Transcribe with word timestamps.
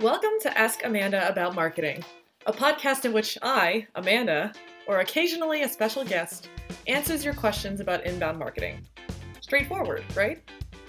Welcome 0.00 0.30
to 0.40 0.58
Ask 0.58 0.82
Amanda 0.86 1.28
About 1.28 1.54
Marketing, 1.54 2.02
a 2.46 2.54
podcast 2.54 3.04
in 3.04 3.12
which 3.12 3.36
I, 3.42 3.86
Amanda, 3.96 4.50
or 4.86 5.00
occasionally 5.00 5.60
a 5.60 5.68
special 5.68 6.06
guest, 6.06 6.48
answers 6.86 7.22
your 7.22 7.34
questions 7.34 7.80
about 7.80 8.06
inbound 8.06 8.38
marketing. 8.38 8.80
Straightforward, 9.42 10.02
right? 10.16 10.42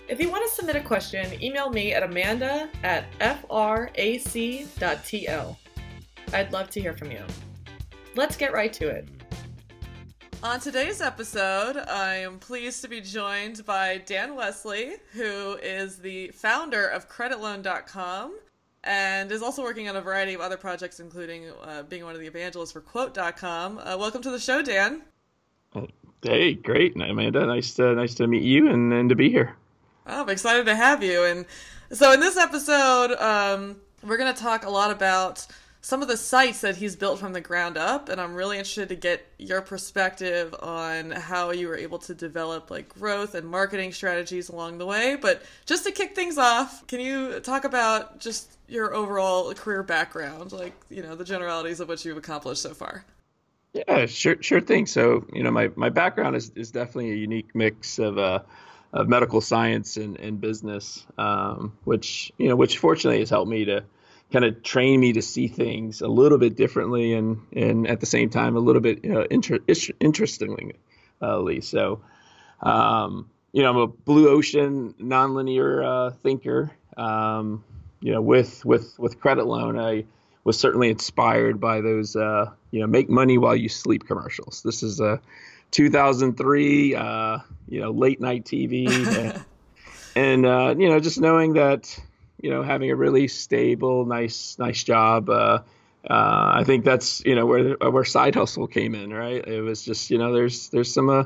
If 0.08 0.22
you 0.22 0.32
want 0.32 0.48
to 0.48 0.56
submit 0.56 0.78
a 0.78 0.80
question, 0.80 1.44
email 1.44 1.70
me 1.70 1.94
at 1.94 2.04
amanda 2.04 2.70
at 2.84 3.12
frac.tl. 3.20 4.38
I'd 6.34 6.54
love 6.54 6.70
to 6.70 6.80
hear 6.80 6.96
from 6.96 7.12
you. 7.12 7.26
Let's 8.16 8.38
get 8.38 8.54
right 8.54 8.72
to 8.72 8.88
it. 8.88 9.10
On 10.42 10.58
today's 10.58 11.02
episode, 11.02 11.76
I 11.76 12.16
am 12.16 12.40
pleased 12.40 12.82
to 12.84 12.88
be 12.88 13.02
joined 13.02 13.66
by 13.66 13.98
Dan 14.06 14.36
Wesley, 14.36 14.94
who 15.12 15.58
is 15.62 15.98
the 15.98 16.30
founder 16.30 16.88
of 16.88 17.10
creditloan.com 17.10 18.36
and 18.84 19.32
is 19.32 19.42
also 19.42 19.62
working 19.64 19.88
on 19.90 19.96
a 19.96 20.02
variety 20.02 20.34
of 20.34 20.42
other 20.42 20.58
projects, 20.58 21.00
including 21.00 21.50
uh, 21.64 21.84
being 21.84 22.04
one 22.04 22.14
of 22.14 22.20
the 22.20 22.28
evangelists 22.28 22.72
for 22.72 22.82
Quote.com. 22.82 23.78
Uh, 23.78 23.96
welcome 23.98 24.22
to 24.22 24.32
the 24.32 24.40
show, 24.40 24.62
Dan. 24.62 25.04
Hey, 26.22 26.54
great, 26.54 26.96
Amanda. 26.96 27.46
Nice 27.46 27.74
to 27.76 27.96
nice 27.96 28.14
to 28.16 28.28
meet 28.28 28.44
you 28.44 28.70
and, 28.70 28.94
and 28.94 29.10
to 29.10 29.16
be 29.16 29.30
here. 29.30 29.56
Oh, 30.06 30.22
I'm 30.22 30.30
excited 30.30 30.66
to 30.66 30.76
have 30.76 31.04
you. 31.04 31.24
And 31.24 31.46
so, 31.92 32.12
in 32.12 32.20
this 32.20 32.38
episode, 32.38 33.14
um, 33.14 33.78
we're 34.04 34.18
going 34.18 34.34
to 34.34 34.40
talk 34.40 34.66
a 34.66 34.70
lot 34.70 34.92
about 34.92 35.46
some 35.82 36.02
of 36.02 36.08
the 36.08 36.18
sites 36.18 36.62
that 36.62 36.78
he's 36.78 36.96
built 36.96 37.20
from 37.20 37.34
the 37.34 37.42
ground 37.42 37.78
up 37.78 38.08
and 38.08 38.22
i'm 38.22 38.36
really 38.36 38.58
interested 38.58 38.90
to 38.90 38.96
get 38.96 39.26
your 39.42 39.62
perspective 39.62 40.54
on 40.62 41.12
how 41.12 41.52
you 41.52 41.68
were 41.68 41.76
able 41.76 41.98
to 41.98 42.14
develop 42.14 42.70
like 42.70 42.88
growth 42.90 43.36
and 43.36 43.48
marketing 43.48 43.92
strategies 43.92 44.50
along 44.50 44.78
the 44.78 44.86
way. 44.86 45.18
But 45.20 45.42
just 45.66 45.84
to 45.86 45.92
kick 45.92 46.16
things 46.16 46.38
off 46.38 46.86
can 46.88 47.00
you 47.00 47.40
talk 47.40 47.66
about 47.66 48.20
just 48.20 48.58
your 48.68 48.94
overall 48.94 49.54
career 49.54 49.84
background 49.84 50.52
like 50.52 50.74
you 50.90 51.02
know 51.02 51.16
the 51.16 51.26
generalities 51.26 51.80
of 51.80 51.88
what 51.90 52.04
you've 52.06 52.18
accomplished 52.18 52.62
so 52.62 52.74
far? 52.74 53.04
Yeah 53.74 54.06
sure 54.06 54.42
sure 54.42 54.62
thing. 54.62 54.86
So 54.86 55.26
you 55.34 55.44
know 55.44 55.52
my, 55.52 55.72
my 55.76 55.90
background 55.90 56.36
is, 56.36 56.52
is 56.56 56.72
definitely 56.72 57.12
a 57.12 57.16
unique 57.16 57.54
mix 57.56 58.00
of 58.00 58.18
uh 58.18 58.40
of 58.94 59.08
medical 59.08 59.40
science 59.40 59.96
and, 59.96 60.20
and 60.20 60.42
business 60.42 61.06
um, 61.18 61.72
which 61.86 62.32
you 62.38 62.50
know 62.50 62.56
which 62.56 62.78
fortunately 62.78 63.20
has 63.20 63.30
helped 63.30 63.50
me 63.50 63.66
to 63.66 63.84
kind 64.32 64.46
of 64.46 64.64
train 64.64 65.00
me 65.00 65.14
to 65.14 65.22
see 65.22 65.48
things 65.48 66.02
a 66.02 66.08
little 66.08 66.38
bit 66.38 66.56
differently 66.56 67.14
and 67.14 67.42
and 67.54 67.88
at 67.88 68.00
the 68.00 68.06
same 68.06 68.30
time 68.30 68.56
a 68.56 68.60
little 68.60 68.82
bit 68.82 69.04
you 69.04 69.12
know, 69.12 69.28
inter- 69.30 69.60
interestingly. 70.00 70.76
Uh, 71.22 71.62
so, 71.62 72.02
um, 72.62 73.30
you 73.52 73.62
know, 73.62 73.70
I'm 73.70 73.78
a 73.78 73.88
blue 73.88 74.30
ocean 74.30 74.96
nonlinear 75.00 75.86
uh, 75.86 76.10
thinker. 76.12 76.72
Um, 76.98 77.64
you 78.00 78.12
know, 78.14 78.22
with 78.22 78.66
with 78.66 78.98
with 78.98 79.20
credit 79.20 79.46
loan, 79.46 79.78
I 79.78 80.06
was 80.44 80.58
certainly 80.58 80.90
inspired 80.90 81.60
by 81.60 81.82
those 81.82 82.16
uh, 82.16 82.52
you 82.72 82.80
know 82.80 82.88
make 82.88 83.10
money 83.10 83.38
while 83.38 83.56
you 83.56 83.70
sleep 83.70 84.08
commercials. 84.08 84.62
This 84.64 84.82
is 84.84 85.00
a 85.00 85.22
2003 85.72 86.96
uh, 86.96 87.38
you 87.68 87.82
know 87.82 87.92
late 87.92 88.20
night 88.20 88.46
TV, 88.46 88.88
and, 89.18 89.46
and 90.16 90.46
uh, 90.46 90.76
you 90.78 90.90
know 90.90 91.00
just 91.00 91.20
knowing 91.20 91.54
that 91.54 92.00
you 92.42 92.50
know 92.50 92.64
having 92.64 92.92
a 92.92 92.96
really 92.96 93.28
stable, 93.28 94.06
nice 94.06 94.58
nice 94.60 94.84
job. 94.84 95.30
Uh, 95.30 95.60
uh, 96.10 96.52
I 96.56 96.64
think 96.66 96.84
that's 96.84 97.24
you 97.26 97.36
know 97.36 97.46
where 97.46 97.76
where 97.76 98.04
side 98.04 98.36
hustle 98.36 98.68
came 98.68 98.96
in, 98.96 99.14
right? 99.14 99.46
It 99.48 99.62
was 99.62 99.84
just 99.84 100.10
you 100.10 100.18
know 100.18 100.34
there's 100.34 100.70
there's 100.70 100.92
some 100.94 101.10
uh, 101.10 101.24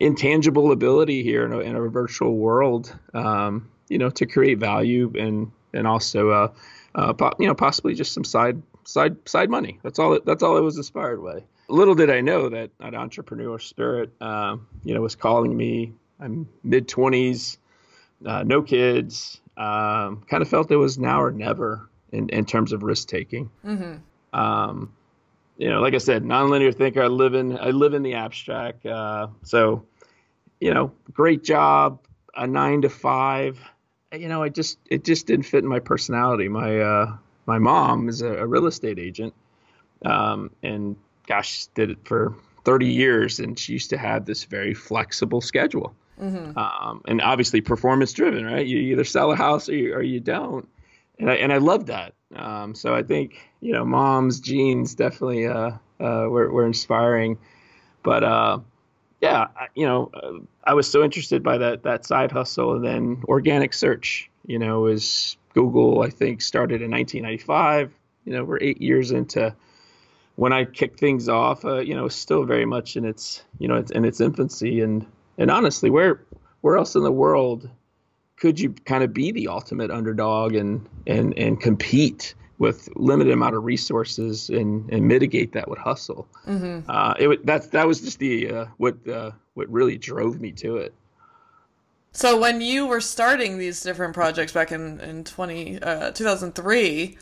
intangible 0.00 0.72
ability 0.72 1.22
here 1.22 1.44
in 1.44 1.52
a, 1.52 1.58
in 1.60 1.76
a 1.76 1.88
virtual 1.88 2.36
world, 2.36 2.94
um, 3.12 3.68
you 3.88 3.98
know, 3.98 4.10
to 4.10 4.26
create 4.26 4.58
value 4.58 5.12
and 5.18 5.52
and 5.72 5.86
also 5.86 6.30
uh, 6.30 6.52
uh, 6.94 7.12
po- 7.12 7.34
you 7.38 7.46
know 7.46 7.54
possibly 7.54 7.94
just 7.94 8.12
some 8.12 8.24
side 8.24 8.62
side 8.84 9.16
side 9.28 9.50
money. 9.50 9.78
That's 9.82 9.98
all. 9.98 10.14
It, 10.14 10.24
that's 10.24 10.42
all 10.42 10.56
I 10.56 10.60
was 10.60 10.76
inspired 10.76 11.22
by. 11.22 11.44
Little 11.68 11.94
did 11.94 12.10
I 12.10 12.20
know 12.20 12.50
that 12.50 12.70
an 12.80 12.94
entrepreneur 12.94 13.58
spirit, 13.58 14.10
um, 14.20 14.66
you 14.84 14.94
know, 14.94 15.00
was 15.00 15.16
calling 15.16 15.56
me. 15.56 15.92
I'm 16.20 16.48
mid 16.62 16.88
twenties, 16.88 17.58
uh, 18.24 18.42
no 18.44 18.62
kids, 18.62 19.40
um, 19.56 20.22
kind 20.28 20.42
of 20.42 20.48
felt 20.48 20.70
it 20.70 20.76
was 20.76 20.98
now 20.98 21.22
or 21.22 21.30
never 21.30 21.88
in, 22.12 22.28
in 22.30 22.44
terms 22.44 22.72
of 22.72 22.82
risk 22.82 23.08
taking. 23.08 23.50
Mm-hmm. 23.64 24.38
Um, 24.38 24.92
you 25.56 25.70
know, 25.70 25.80
like 25.80 25.94
I 25.94 25.98
said, 25.98 26.24
nonlinear 26.24 26.74
thinker. 26.74 27.02
I 27.02 27.06
live 27.06 27.34
in 27.34 27.56
I 27.56 27.70
live 27.70 27.94
in 27.94 28.02
the 28.02 28.14
abstract. 28.14 28.84
Uh, 28.84 29.28
so, 29.42 29.86
you 30.60 30.74
know, 30.74 30.92
great 31.12 31.44
job, 31.44 32.00
a 32.36 32.46
nine 32.46 32.82
to 32.82 32.88
five. 32.88 33.60
You 34.12 34.28
know, 34.28 34.42
I 34.42 34.48
just 34.48 34.78
it 34.86 35.04
just 35.04 35.26
didn't 35.26 35.44
fit 35.44 35.62
in 35.62 35.68
my 35.68 35.78
personality. 35.78 36.48
My 36.48 36.80
uh, 36.80 37.16
my 37.46 37.58
mom 37.58 38.08
is 38.08 38.22
a, 38.22 38.32
a 38.34 38.46
real 38.46 38.66
estate 38.66 38.98
agent, 38.98 39.34
um, 40.04 40.50
and 40.62 40.96
gosh, 41.26 41.66
did 41.74 41.90
it 41.90 41.98
for 42.04 42.34
30 42.64 42.86
years, 42.86 43.40
and 43.40 43.58
she 43.58 43.72
used 43.72 43.90
to 43.90 43.98
have 43.98 44.24
this 44.24 44.44
very 44.44 44.74
flexible 44.74 45.40
schedule. 45.40 45.94
Mm-hmm. 46.20 46.56
Um, 46.56 47.02
and 47.06 47.20
obviously 47.20 47.60
performance 47.60 48.12
driven, 48.12 48.44
right? 48.44 48.66
You 48.66 48.78
either 48.78 49.04
sell 49.04 49.32
a 49.32 49.36
house 49.36 49.68
or 49.68 49.74
you, 49.74 49.94
or 49.94 50.02
you 50.02 50.20
don't. 50.20 50.68
And 51.18 51.30
I, 51.30 51.34
and 51.34 51.52
I 51.52 51.58
love 51.58 51.86
that. 51.86 52.14
Um, 52.36 52.74
so 52.74 52.94
I 52.94 53.02
think, 53.02 53.36
you 53.60 53.72
know, 53.72 53.84
mom's 53.84 54.40
genes 54.40 54.94
definitely, 54.94 55.46
uh, 55.46 55.72
uh, 56.00 56.26
were, 56.28 56.50
were 56.50 56.66
inspiring, 56.66 57.38
but, 58.02 58.24
uh, 58.24 58.58
yeah, 59.20 59.46
you 59.74 59.86
know, 59.86 60.10
uh, 60.14 60.32
I 60.64 60.74
was 60.74 60.90
so 60.90 61.02
interested 61.02 61.42
by 61.42 61.58
that, 61.58 61.84
that 61.84 62.04
side 62.04 62.32
hustle 62.32 62.74
and 62.74 62.84
then 62.84 63.22
organic 63.28 63.72
search, 63.72 64.28
you 64.46 64.58
know, 64.58 64.86
is 64.86 65.36
Google, 65.54 66.02
I 66.02 66.10
think 66.10 66.42
started 66.42 66.82
in 66.82 66.90
1995, 66.90 67.92
you 68.24 68.32
know, 68.32 68.44
we're 68.44 68.58
eight 68.60 68.82
years 68.82 69.12
into, 69.12 69.54
when 70.36 70.52
I 70.52 70.64
kicked 70.64 70.98
things 70.98 71.28
off, 71.28 71.64
uh, 71.64 71.78
you 71.78 71.94
know, 71.94 72.08
still 72.08 72.44
very 72.44 72.66
much 72.66 72.96
in 72.96 73.04
its, 73.04 73.44
you 73.58 73.68
know, 73.68 73.76
it's 73.76 73.92
in 73.92 74.04
its 74.04 74.20
infancy. 74.20 74.80
And 74.80 75.06
and 75.38 75.50
honestly, 75.50 75.90
where 75.90 76.20
where 76.60 76.76
else 76.76 76.94
in 76.94 77.02
the 77.02 77.12
world 77.12 77.68
could 78.36 78.58
you 78.58 78.70
kind 78.84 79.04
of 79.04 79.12
be 79.12 79.32
the 79.32 79.48
ultimate 79.48 79.90
underdog 79.90 80.54
and 80.54 80.88
and 81.06 81.36
and 81.38 81.60
compete 81.60 82.34
with 82.58 82.88
limited 82.94 83.32
amount 83.32 83.54
of 83.54 83.64
resources 83.64 84.50
and 84.50 84.90
and 84.90 85.06
mitigate 85.06 85.52
that 85.52 85.68
with 85.68 85.78
hustle? 85.78 86.26
Mm-hmm. 86.46 86.90
Uh, 86.90 87.14
it 87.18 87.46
that's 87.46 87.68
that 87.68 87.86
was 87.86 88.00
just 88.00 88.18
the 88.18 88.50
uh, 88.50 88.66
what 88.78 89.08
uh, 89.08 89.30
what 89.54 89.68
really 89.70 89.98
drove 89.98 90.40
me 90.40 90.52
to 90.52 90.76
it. 90.76 90.94
So 92.12 92.38
when 92.38 92.60
you 92.60 92.86
were 92.86 93.00
starting 93.00 93.58
these 93.58 93.82
different 93.82 94.14
projects 94.14 94.52
back 94.52 94.70
in 94.70 95.00
in 95.00 95.24
20, 95.24 95.82
uh, 95.82 96.10
2003, 96.12 97.18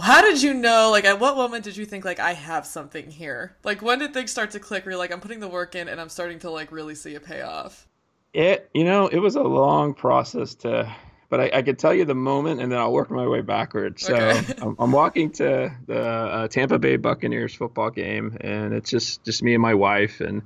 how 0.00 0.22
did 0.22 0.42
you 0.42 0.54
know 0.54 0.90
like 0.90 1.04
at 1.04 1.20
what 1.20 1.36
moment 1.36 1.64
did 1.64 1.76
you 1.76 1.84
think 1.84 2.04
like 2.04 2.20
i 2.20 2.32
have 2.32 2.66
something 2.66 3.10
here? 3.10 3.56
Like 3.64 3.82
when 3.82 3.98
did 3.98 4.12
things 4.12 4.30
start 4.30 4.50
to 4.52 4.60
click 4.60 4.84
where 4.84 4.92
you're 4.92 4.98
like 4.98 5.12
i'm 5.12 5.20
putting 5.20 5.40
the 5.40 5.48
work 5.48 5.74
in 5.74 5.88
and 5.88 6.00
i'm 6.00 6.08
starting 6.08 6.38
to 6.40 6.50
like 6.50 6.72
really 6.72 6.94
see 6.94 7.14
a 7.14 7.20
payoff? 7.20 7.86
It 8.32 8.70
you 8.74 8.84
know 8.84 9.08
it 9.08 9.18
was 9.18 9.36
a 9.36 9.42
long 9.42 9.94
process 9.94 10.54
to 10.56 10.94
but 11.28 11.40
i, 11.40 11.50
I 11.54 11.62
could 11.62 11.78
tell 11.78 11.94
you 11.94 12.04
the 12.04 12.14
moment 12.14 12.60
and 12.60 12.70
then 12.70 12.78
i'll 12.78 12.92
work 12.92 13.10
my 13.10 13.26
way 13.26 13.40
backwards. 13.40 14.02
So 14.02 14.14
okay. 14.14 14.54
I'm, 14.62 14.76
I'm, 14.78 14.92
walking 14.92 15.30
to 15.32 15.74
the 15.86 16.00
uh, 16.00 16.48
tampa 16.48 16.78
bay 16.78 16.96
buccaneers 16.96 17.54
football 17.54 17.90
game 17.90 18.36
and 18.40 18.74
it's 18.74 18.90
just 18.90 19.24
just 19.24 19.42
me 19.42 19.54
and 19.54 19.62
my 19.62 19.74
wife 19.74 20.20
and 20.20 20.42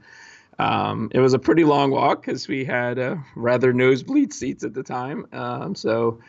um, 0.61 1.11
it 1.12 1.21
was 1.21 1.33
a 1.33 1.39
pretty 1.39 1.65
long 1.65 1.91
walk 1.91 2.25
because 2.25 2.47
we 2.47 2.67
had 2.67 2.99
uh, 2.99 3.17
rather 3.34 3.72
nosebleed 3.72 4.31
seats 4.34 4.62
at 4.62 4.75
the 4.75 4.83
time. 4.83 5.27
Um, 5.33 5.75
so 5.75 6.21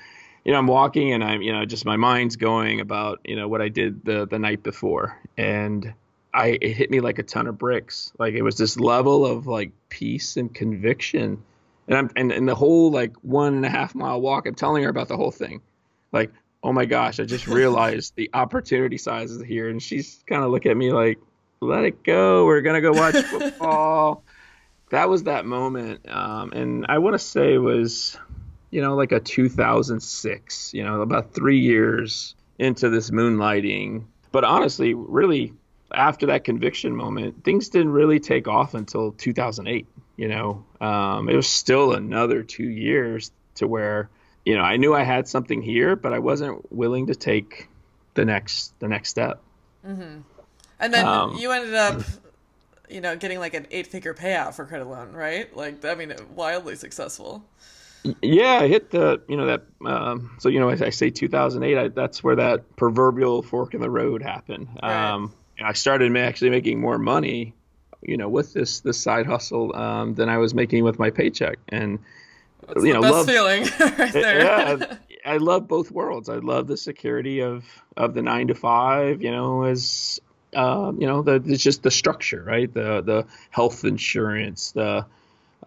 you 0.43 0.51
know, 0.51 0.57
I'm 0.57 0.67
walking 0.67 1.13
and 1.13 1.23
I'm, 1.23 1.41
you 1.41 1.51
know, 1.51 1.65
just 1.65 1.85
my 1.85 1.97
mind's 1.97 2.35
going 2.35 2.79
about, 2.79 3.21
you 3.25 3.35
know, 3.35 3.47
what 3.47 3.61
I 3.61 3.69
did 3.69 4.03
the 4.03 4.25
the 4.25 4.39
night 4.39 4.63
before, 4.63 5.19
and 5.37 5.93
I 6.33 6.57
it 6.61 6.73
hit 6.73 6.89
me 6.89 6.99
like 6.99 7.19
a 7.19 7.23
ton 7.23 7.47
of 7.47 7.57
bricks. 7.57 8.11
Like 8.17 8.33
it 8.33 8.41
was 8.41 8.57
this 8.57 8.77
level 8.77 9.25
of 9.25 9.47
like 9.47 9.71
peace 9.89 10.37
and 10.37 10.53
conviction, 10.53 11.43
and 11.87 11.97
I'm 11.97 12.09
and, 12.15 12.31
and 12.31 12.47
the 12.47 12.55
whole 12.55 12.91
like 12.91 13.15
one 13.17 13.53
and 13.53 13.65
a 13.65 13.69
half 13.69 13.93
mile 13.93 14.19
walk. 14.19 14.47
I'm 14.47 14.55
telling 14.55 14.83
her 14.83 14.89
about 14.89 15.09
the 15.09 15.17
whole 15.17 15.31
thing, 15.31 15.61
like, 16.11 16.31
oh 16.63 16.73
my 16.73 16.85
gosh, 16.85 17.19
I 17.19 17.25
just 17.25 17.47
realized 17.47 18.15
the 18.15 18.31
opportunity 18.33 18.97
sizes 18.97 19.43
here, 19.43 19.69
and 19.69 19.81
she's 19.81 20.23
kind 20.27 20.43
of 20.43 20.49
look 20.49 20.65
at 20.65 20.75
me 20.75 20.91
like, 20.91 21.19
let 21.59 21.83
it 21.83 22.03
go. 22.03 22.45
We're 22.45 22.61
gonna 22.61 22.81
go 22.81 22.93
watch 22.93 23.15
football. 23.25 24.23
that 24.89 25.07
was 25.07 25.23
that 25.23 25.45
moment, 25.45 26.09
um, 26.09 26.51
and 26.51 26.87
I 26.89 26.97
want 26.97 27.13
to 27.13 27.19
say 27.19 27.59
was 27.59 28.17
you 28.71 28.81
know, 28.81 28.95
like 28.95 29.11
a 29.11 29.19
2006, 29.19 30.73
you 30.73 30.83
know, 30.83 31.01
about 31.01 31.33
three 31.33 31.59
years 31.59 32.35
into 32.57 32.89
this 32.89 33.11
moonlighting. 33.11 34.05
But 34.31 34.45
honestly, 34.45 34.93
really, 34.93 35.53
after 35.93 36.27
that 36.27 36.45
conviction 36.45 36.95
moment, 36.95 37.43
things 37.43 37.69
didn't 37.69 37.91
really 37.91 38.19
take 38.19 38.47
off 38.47 38.73
until 38.73 39.11
2008. 39.11 39.87
You 40.15 40.27
know, 40.27 40.65
um, 40.79 41.29
it 41.29 41.35
was 41.35 41.47
still 41.47 41.93
another 41.93 42.43
two 42.43 42.67
years 42.67 43.31
to 43.55 43.67
where, 43.67 44.09
you 44.45 44.55
know, 44.55 44.63
I 44.63 44.77
knew 44.77 44.93
I 44.93 45.03
had 45.03 45.27
something 45.27 45.61
here, 45.61 45.95
but 45.95 46.13
I 46.13 46.19
wasn't 46.19 46.71
willing 46.71 47.07
to 47.07 47.15
take 47.15 47.67
the 48.13 48.25
next 48.25 48.77
the 48.79 48.87
next 48.87 49.09
step. 49.09 49.41
Mm-hmm. 49.85 50.19
And 50.79 50.93
then 50.93 51.05
um, 51.05 51.35
you 51.37 51.51
ended 51.51 51.73
up, 51.73 52.01
you 52.89 53.01
know, 53.01 53.15
getting 53.15 53.39
like 53.39 53.53
an 53.53 53.67
eight 53.71 53.87
figure 53.87 54.13
payout 54.13 54.53
for 54.53 54.65
credit 54.65 54.87
loan, 54.87 55.11
right? 55.11 55.55
Like, 55.55 55.83
I 55.85 55.95
mean, 55.95 56.13
wildly 56.35 56.75
successful. 56.75 57.43
Yeah, 58.21 58.59
I 58.61 58.67
hit 58.67 58.89
the 58.89 59.21
you 59.27 59.37
know 59.37 59.45
that 59.45 59.63
um, 59.85 60.35
so 60.39 60.49
you 60.49 60.59
know 60.59 60.69
I, 60.69 60.73
I 60.73 60.89
say 60.89 61.09
2008. 61.09 61.77
I, 61.77 61.87
that's 61.89 62.23
where 62.23 62.35
that 62.37 62.75
proverbial 62.75 63.43
fork 63.43 63.73
in 63.73 63.81
the 63.81 63.89
road 63.89 64.23
happened. 64.23 64.69
Right. 64.81 65.11
Um, 65.11 65.33
I 65.63 65.73
started 65.73 66.15
actually 66.17 66.49
making 66.49 66.79
more 66.79 66.97
money, 66.97 67.53
you 68.01 68.17
know, 68.17 68.27
with 68.27 68.53
this 68.53 68.79
this 68.79 68.99
side 68.99 69.27
hustle 69.27 69.75
um, 69.75 70.15
than 70.15 70.29
I 70.29 70.37
was 70.37 70.53
making 70.53 70.83
with 70.83 70.97
my 70.97 71.11
paycheck, 71.11 71.59
and 71.69 71.99
that's 72.67 72.83
you 72.83 72.93
know, 72.93 73.01
best 73.01 73.13
love, 73.13 73.25
feeling 73.27 73.63
right 73.99 74.13
there. 74.13 74.43
Yeah, 74.43 74.95
I 75.25 75.37
love 75.37 75.67
both 75.67 75.91
worlds. 75.91 76.29
I 76.29 76.37
love 76.37 76.67
the 76.67 76.77
security 76.77 77.41
of 77.41 77.65
of 77.95 78.15
the 78.15 78.23
nine 78.23 78.47
to 78.47 78.55
five, 78.55 79.21
you 79.21 79.31
know, 79.31 79.63
as 79.63 80.19
um, 80.55 80.99
you 80.99 81.07
know, 81.07 81.21
the 81.21 81.35
it's 81.45 81.63
just 81.63 81.83
the 81.83 81.91
structure, 81.91 82.43
right? 82.43 82.71
The 82.73 83.01
the 83.01 83.27
health 83.51 83.85
insurance, 83.85 84.71
the 84.71 85.05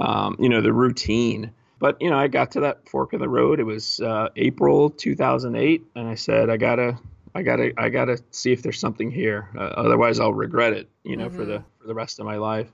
um, 0.01 0.37
you 0.41 0.49
know, 0.49 0.61
the 0.61 0.73
routine 0.73 1.53
but 1.79 2.01
you 2.01 2.11
know, 2.11 2.19
I 2.19 2.29
got 2.29 2.53
to 2.53 2.61
that 2.61 2.89
fork 2.89 3.13
in 3.13 3.21
the 3.21 3.29
road. 3.29 3.61
It 3.61 3.65
was 3.65 4.01
uh, 4.01 4.29
April 4.37 4.91
2008, 4.91 5.85
and 5.95 6.09
I 6.09 6.15
said, 6.15 6.51
I 6.51 6.57
gotta, 6.57 6.99
I 7.35 7.43
gotta, 7.43 7.73
I 7.77 7.89
gotta 7.89 8.23
see 8.31 8.53
if 8.53 8.63
there's 8.63 8.79
something 8.79 9.11
here. 9.11 9.49
Uh, 9.57 9.61
otherwise, 9.61 10.21
I'll 10.21 10.35
regret 10.35 10.73
it. 10.73 10.89
You 11.03 11.17
know, 11.17 11.29
mm-hmm. 11.29 11.37
for 11.37 11.45
the 11.45 11.59
mm-hmm. 11.59 11.81
for 11.81 11.87
the 11.89 11.95
rest 11.95 12.19
of 12.21 12.27
my 12.27 12.37
life. 12.37 12.71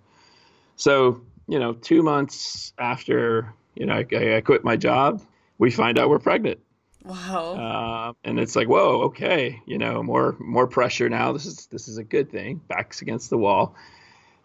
So 0.77 1.23
you 1.49 1.59
know, 1.59 1.73
two 1.73 2.03
months 2.03 2.73
after 2.79 3.53
you 3.75 3.87
know 3.87 3.95
I, 3.95 4.37
I 4.37 4.41
quit 4.41 4.65
my 4.65 4.77
job, 4.77 5.23
we 5.59 5.71
find 5.71 5.99
out 5.99 6.09
we're 6.09 6.19
pregnant. 6.19 6.61
Wow. 7.05 7.55
Uh, 7.55 8.13
and 8.25 8.39
it's 8.39 8.55
like, 8.57 8.69
whoa, 8.69 9.05
okay, 9.05 9.61
you 9.67 9.79
know, 9.79 10.03
more 10.03 10.37
more 10.39 10.67
pressure 10.67 11.09
now. 11.09 11.33
This 11.33 11.47
is 11.47 11.67
this 11.67 11.89
is 11.89 11.99
a 11.99 12.05
good 12.05 12.31
thing. 12.31 12.61
Backs 12.69 13.03
against 13.03 13.31
the 13.31 13.39
wall. 13.39 13.75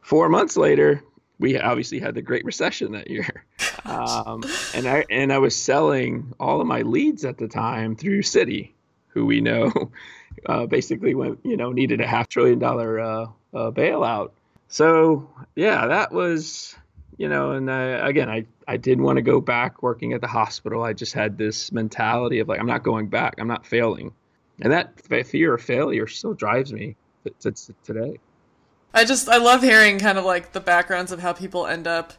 Four 0.02 0.30
months 0.30 0.56
later, 0.56 1.04
we 1.40 1.60
obviously 1.60 2.00
had 2.00 2.16
the 2.16 2.22
Great 2.22 2.46
Recession 2.46 2.94
that 2.94 3.10
year, 3.10 3.46
um, 3.86 4.44
and 4.74 4.88
I 4.88 5.06
and 5.10 5.34
I 5.34 5.40
was 5.40 5.56
selling 5.56 6.34
all 6.40 6.62
of 6.62 6.68
my 6.68 6.82
leads 6.82 7.26
at 7.26 7.38
the 7.38 7.48
time 7.48 7.96
through 7.96 8.22
Citi, 8.22 8.72
who 9.10 9.26
we 9.26 9.42
know 9.42 9.72
uh, 10.46 10.66
basically 10.66 11.16
went 11.16 11.40
you 11.44 11.58
know 11.58 11.72
needed 11.72 12.02
a 12.02 12.08
half 12.08 12.28
trillion 12.30 12.60
dollar 12.60 13.00
uh, 13.00 13.26
uh, 13.54 13.72
bailout. 13.72 14.32
So 14.68 15.30
yeah, 15.56 15.88
that 15.88 16.12
was 16.12 16.76
you 17.18 17.30
know, 17.30 17.52
and 17.52 17.70
again, 17.70 18.30
I 18.30 18.46
I 18.68 18.78
didn't 18.78 19.04
want 19.04 19.18
to 19.18 19.22
go 19.22 19.40
back 19.40 19.84
working 19.84 20.14
at 20.14 20.22
the 20.22 20.28
hospital. 20.28 20.84
I 20.84 20.94
just 20.94 21.14
had 21.14 21.38
this 21.38 21.72
mentality 21.72 22.40
of 22.40 22.48
like 22.48 22.60
I'm 22.60 22.68
not 22.68 22.84
going 22.84 23.08
back. 23.08 23.36
I'm 23.40 23.48
not 23.48 23.66
failing, 23.66 24.14
and 24.62 24.72
that 24.72 25.00
fear 25.28 25.54
of 25.54 25.62
failure 25.62 26.08
still 26.08 26.34
drives 26.34 26.74
me 26.74 26.96
to, 27.24 27.52
to 27.52 27.74
today. 27.84 28.20
I 28.94 29.06
just 29.06 29.28
I 29.28 29.38
love 29.38 29.62
hearing 29.62 30.00
kind 30.00 30.18
of 30.18 30.26
like 30.26 30.54
the 30.54 30.62
backgrounds 30.62 31.12
of 31.12 31.20
how 31.20 31.34
people 31.34 31.68
end 31.68 31.88
up 31.88 32.14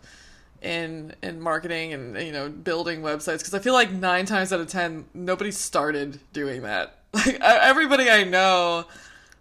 in 0.62 1.14
in 1.22 1.40
marketing 1.40 1.92
and 1.92 2.16
you 2.18 2.32
know 2.32 2.48
building 2.48 3.02
websites 3.02 3.38
because 3.38 3.54
I 3.54 3.58
feel 3.58 3.72
like 3.72 3.92
nine 3.92 4.26
times 4.26 4.52
out 4.52 4.60
of 4.60 4.68
ten 4.68 5.06
nobody 5.14 5.50
started 5.50 6.20
doing 6.32 6.62
that. 6.62 6.98
Like 7.16 7.40
everybody 7.40 8.10
I 8.10 8.24
know, 8.24 8.84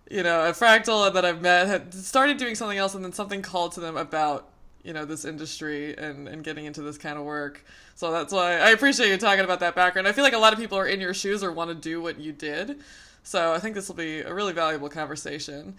you 0.10 0.24
know, 0.24 0.46
at 0.46 0.56
Fractl 0.56 1.14
that 1.14 1.26
I've 1.26 1.42
met 1.42 1.68
had 1.68 1.94
started 1.94 2.38
doing 2.38 2.56
something 2.56 2.78
else 2.78 2.96
and 2.96 3.04
then 3.04 3.12
something 3.12 3.42
called 3.42 3.74
to 3.74 3.82
them 3.82 3.98
about 3.98 4.48
you 4.82 4.94
know 4.94 5.04
this 5.04 5.26
industry 5.26 5.98
and 5.98 6.30
and 6.30 6.42
getting 6.42 6.64
into 6.64 6.82
this 6.82 6.98
kind 6.98 7.18
of 7.18 7.26
work. 7.26 7.66
So 7.96 8.12
that's 8.12 8.32
why 8.32 8.60
I 8.60 8.70
appreciate 8.70 9.10
you 9.10 9.18
talking 9.18 9.44
about 9.44 9.60
that 9.60 9.76
background. 9.76 10.08
I 10.08 10.14
feel 10.14 10.24
like 10.24 10.34
a 10.34 10.38
lot 10.38 10.54
of 10.54 10.60
people 10.60 10.78
are 10.78 10.88
in 10.88 11.02
your 11.02 11.14
shoes 11.14 11.44
or 11.44 11.52
want 11.52 11.70
to 11.70 11.76
do 11.76 12.02
what 12.02 12.18
you 12.18 12.32
did. 12.32 12.80
So 13.24 13.52
I 13.52 13.60
think 13.60 13.76
this 13.76 13.90
will 13.90 13.96
be 13.96 14.22
a 14.22 14.34
really 14.34 14.54
valuable 14.54 14.88
conversation. 14.88 15.76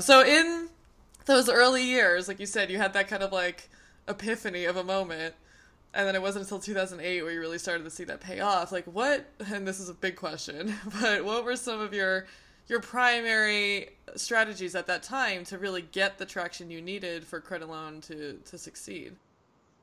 So 0.00 0.22
in 0.22 0.68
those 1.28 1.48
early 1.48 1.84
years, 1.84 2.26
like 2.26 2.40
you 2.40 2.46
said, 2.46 2.70
you 2.70 2.78
had 2.78 2.92
that 2.94 3.06
kind 3.06 3.22
of 3.22 3.32
like 3.32 3.68
epiphany 4.08 4.64
of 4.64 4.76
a 4.76 4.82
moment. 4.82 5.34
And 5.94 6.06
then 6.06 6.14
it 6.14 6.22
wasn't 6.22 6.44
until 6.44 6.58
2008 6.58 7.22
where 7.22 7.32
you 7.32 7.40
really 7.40 7.58
started 7.58 7.84
to 7.84 7.90
see 7.90 8.04
that 8.04 8.20
pay 8.20 8.40
off. 8.40 8.72
Like 8.72 8.84
what, 8.84 9.26
and 9.52 9.66
this 9.66 9.78
is 9.80 9.88
a 9.88 9.94
big 9.94 10.16
question, 10.16 10.74
but 11.00 11.24
what 11.24 11.44
were 11.44 11.56
some 11.56 11.80
of 11.80 11.94
your 11.94 12.26
your 12.66 12.80
primary 12.80 13.88
strategies 14.14 14.74
at 14.74 14.86
that 14.86 15.02
time 15.02 15.42
to 15.42 15.56
really 15.56 15.80
get 15.80 16.18
the 16.18 16.26
traction 16.26 16.70
you 16.70 16.82
needed 16.82 17.24
for 17.24 17.40
credit 17.40 17.68
loan 17.68 18.00
to 18.02 18.34
to 18.44 18.58
succeed? 18.58 19.16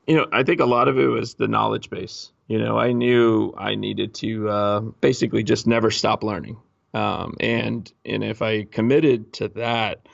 You 0.06 0.16
know, 0.16 0.26
I 0.32 0.44
think 0.44 0.60
a 0.60 0.66
lot 0.66 0.86
of 0.86 0.98
it 0.98 1.06
was 1.06 1.34
the 1.34 1.48
knowledge 1.48 1.90
base. 1.90 2.30
You 2.46 2.58
know, 2.58 2.78
I 2.78 2.92
knew 2.92 3.52
I 3.58 3.74
needed 3.74 4.14
to 4.14 4.48
uh, 4.48 4.80
basically 5.00 5.42
just 5.42 5.66
never 5.66 5.90
stop 5.90 6.22
learning, 6.22 6.58
um, 6.94 7.34
and 7.40 7.92
and 8.04 8.22
if 8.22 8.40
I 8.40 8.62
committed 8.62 9.32
to 9.34 9.48
that, 9.48 10.06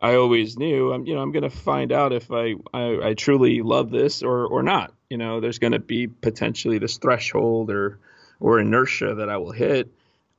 I 0.00 0.16
always 0.16 0.58
knew 0.58 0.92
I'm 0.92 1.06
you 1.06 1.14
know 1.14 1.20
I'm 1.20 1.32
going 1.32 1.42
to 1.42 1.50
find 1.50 1.92
out 1.92 2.12
if 2.12 2.30
I, 2.30 2.54
I, 2.72 3.08
I 3.08 3.14
truly 3.14 3.62
love 3.62 3.90
this 3.90 4.22
or 4.22 4.46
or 4.46 4.62
not. 4.62 4.92
You 5.08 5.16
know, 5.18 5.40
there's 5.40 5.58
going 5.58 5.72
to 5.72 5.78
be 5.78 6.06
potentially 6.06 6.78
this 6.78 6.98
threshold 6.98 7.70
or 7.70 7.98
or 8.40 8.60
inertia 8.60 9.14
that 9.16 9.30
I 9.30 9.38
will 9.38 9.52
hit. 9.52 9.90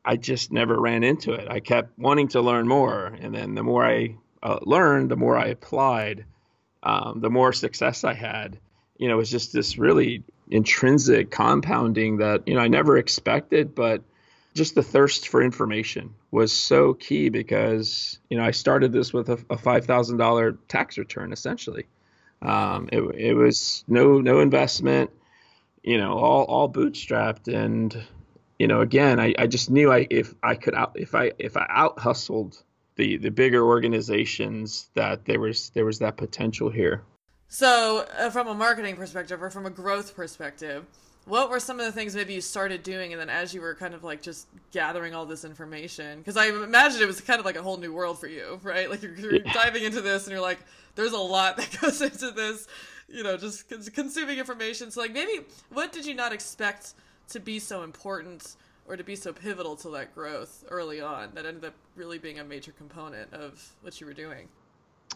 I 0.05 0.15
just 0.15 0.51
never 0.51 0.79
ran 0.79 1.03
into 1.03 1.33
it. 1.33 1.47
I 1.49 1.59
kept 1.59 1.97
wanting 1.97 2.29
to 2.29 2.41
learn 2.41 2.67
more, 2.67 3.07
and 3.07 3.33
then 3.33 3.55
the 3.55 3.63
more 3.63 3.85
I 3.85 4.15
uh, 4.43 4.59
learned, 4.61 5.09
the 5.09 5.17
more 5.17 5.37
I 5.37 5.47
applied, 5.47 6.25
um, 6.83 7.19
the 7.19 7.29
more 7.29 7.51
success 7.51 8.03
I 8.03 8.13
had. 8.13 8.59
You 8.97 9.07
know, 9.07 9.15
it 9.15 9.17
was 9.17 9.31
just 9.31 9.53
this 9.53 9.77
really 9.77 10.23
intrinsic 10.49 11.29
compounding 11.29 12.17
that 12.17 12.47
you 12.47 12.53
know 12.53 12.61
I 12.61 12.67
never 12.67 12.97
expected, 12.97 13.73
but 13.73 14.03
just 14.57 14.75
the 14.75 14.83
thirst 14.83 15.29
for 15.29 15.41
information 15.41 16.13
was 16.31 16.51
so 16.51 16.93
key 16.93 17.29
because 17.29 18.19
you 18.29 18.37
know 18.37 18.43
I 18.43 18.51
started 18.51 18.91
this 18.91 19.13
with 19.13 19.29
a, 19.29 19.39
a 19.49 19.57
five 19.57 19.85
thousand 19.85 20.17
dollar 20.17 20.57
tax 20.67 20.97
return 20.97 21.31
essentially. 21.31 21.85
Um, 22.41 22.89
it, 22.91 23.01
it 23.15 23.33
was 23.33 23.83
no 23.87 24.19
no 24.19 24.41
investment, 24.41 25.11
you 25.83 25.97
know, 25.97 26.17
all 26.17 26.43
all 26.45 26.69
bootstrapped, 26.71 27.47
and 27.53 27.95
you 28.59 28.67
know 28.67 28.81
again 28.81 29.19
I, 29.19 29.33
I 29.37 29.47
just 29.47 29.69
knew 29.69 29.91
I 29.91 30.07
if 30.09 30.33
I 30.43 30.55
could 30.55 30.75
out 30.75 30.93
if 30.95 31.15
I 31.15 31.31
if 31.39 31.55
I 31.55 31.65
out 31.69 31.99
hustled 31.99 32.61
the 32.95 33.17
the 33.17 33.29
bigger 33.29 33.63
organizations 33.63 34.89
that 34.95 35.25
there 35.25 35.39
was 35.39 35.69
there 35.69 35.85
was 35.85 35.99
that 35.99 36.17
potential 36.17 36.69
here. 36.69 37.03
So, 37.49 38.05
uh, 38.17 38.29
from 38.29 38.47
a 38.47 38.53
marketing 38.53 38.97
perspective 38.97 39.41
or 39.41 39.49
from 39.49 39.65
a 39.65 39.69
growth 39.69 40.15
perspective, 40.15 40.83
what 41.27 41.49
were 41.49 41.59
some 41.59 41.79
of 41.79 41.85
the 41.85 41.91
things 41.91 42.15
maybe 42.15 42.33
you 42.33 42.41
started 42.41 42.83
doing 42.83 43.11
and 43.11 43.21
then 43.21 43.29
as 43.29 43.53
you 43.53 43.59
were 43.59 43.75
kind 43.75 43.93
of 43.93 44.03
like 44.03 44.21
just 44.21 44.47
gathering 44.71 45.13
all 45.13 45.25
this 45.25 45.43
information? 45.43 46.19
Because 46.19 46.37
i 46.37 46.47
imagine 46.47 47.01
it 47.01 47.07
was 47.07 47.19
kind 47.21 47.39
of 47.39 47.45
like 47.45 47.57
a 47.57 47.61
whole 47.61 47.77
new 47.77 47.93
world 47.93 48.19
for 48.19 48.27
you 48.27 48.59
right? 48.63 48.89
Like 48.89 49.01
you're, 49.01 49.15
you're 49.15 49.35
yeah. 49.35 49.53
diving 49.53 49.83
into 49.83 50.01
this 50.01 50.25
and 50.25 50.31
you're 50.31 50.41
like 50.41 50.59
there's 50.95 51.13
a 51.13 51.17
lot 51.17 51.57
that 51.57 51.77
goes 51.81 52.01
into 52.01 52.31
this 52.31 52.67
you 53.09 53.23
know 53.23 53.37
just 53.37 53.69
consuming 53.93 54.39
information. 54.39 54.89
So 54.89 55.01
like 55.01 55.13
maybe 55.13 55.45
what 55.69 55.91
did 55.91 56.05
you 56.05 56.13
not 56.13 56.31
expect 56.31 56.93
to 57.29 57.39
be 57.39 57.59
so 57.59 57.83
important 57.83 58.55
or 58.87 58.95
to 58.95 59.03
be 59.03 59.15
so 59.15 59.33
pivotal 59.33 59.75
to 59.75 59.89
that 59.89 60.15
growth 60.15 60.63
early 60.69 61.01
on 61.01 61.31
that 61.33 61.45
ended 61.45 61.65
up 61.65 61.73
really 61.95 62.17
being 62.17 62.39
a 62.39 62.43
major 62.43 62.71
component 62.71 63.33
of 63.33 63.75
what 63.81 63.99
you 63.99 64.07
were 64.07 64.13
doing 64.13 64.47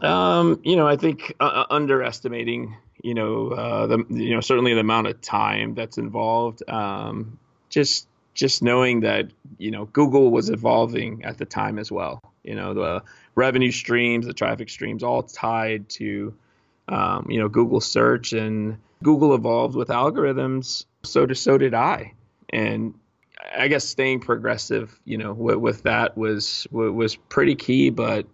um, 0.01 0.59
you 0.63 0.75
know, 0.75 0.87
I 0.87 0.97
think 0.97 1.35
uh, 1.39 1.43
uh, 1.43 1.65
underestimating, 1.69 2.75
you 3.01 3.13
know, 3.13 3.49
uh, 3.49 3.87
the 3.87 4.05
you 4.09 4.33
know 4.35 4.41
certainly 4.41 4.73
the 4.73 4.79
amount 4.79 5.07
of 5.07 5.21
time 5.21 5.75
that's 5.75 5.97
involved. 5.97 6.67
Um, 6.69 7.39
just 7.69 8.07
just 8.33 8.63
knowing 8.63 9.01
that 9.01 9.29
you 9.57 9.71
know 9.71 9.85
Google 9.85 10.31
was 10.31 10.49
evolving 10.49 11.23
at 11.23 11.37
the 11.37 11.45
time 11.45 11.79
as 11.79 11.91
well. 11.91 12.21
You 12.43 12.55
know, 12.55 12.73
the 12.73 13.03
revenue 13.35 13.71
streams, 13.71 14.25
the 14.25 14.33
traffic 14.33 14.69
streams, 14.69 15.03
all 15.03 15.23
tied 15.23 15.89
to 15.89 16.33
um, 16.87 17.27
you 17.29 17.39
know 17.39 17.49
Google 17.49 17.81
search, 17.81 18.33
and 18.33 18.77
Google 19.03 19.35
evolved 19.35 19.75
with 19.75 19.89
algorithms. 19.89 20.85
So 21.03 21.25
did 21.25 21.37
so 21.37 21.57
did 21.57 21.73
I, 21.73 22.13
and 22.49 22.95
I 23.55 23.67
guess 23.67 23.85
staying 23.87 24.21
progressive, 24.21 24.97
you 25.05 25.17
know, 25.17 25.33
with, 25.33 25.57
with 25.57 25.83
that 25.83 26.17
was 26.17 26.67
was 26.71 27.15
pretty 27.15 27.55
key, 27.55 27.89
but 27.89 28.25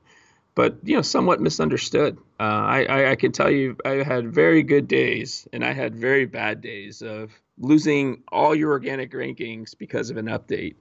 but 0.58 0.76
you 0.84 0.96
know, 0.96 1.04
somewhat 1.04 1.40
misunderstood. 1.40 2.18
Uh, 2.40 2.44
I, 2.44 2.86
I, 2.86 3.12
I 3.12 3.16
can 3.16 3.32
tell 3.32 3.52
you, 3.52 3.78
I 3.86 4.02
had 4.02 4.34
very 4.34 4.64
good 4.64 4.88
days, 4.88 5.48
and 5.54 5.64
I 5.64 5.72
had 5.72 5.96
very 5.96 6.26
bad 6.26 6.62
days 6.62 7.04
of 7.04 7.32
losing 7.60 8.24
all 8.32 8.56
your 8.56 8.72
organic 8.72 9.12
rankings 9.12 9.78
because 9.78 10.10
of 10.10 10.18
an 10.18 10.26
update, 10.26 10.74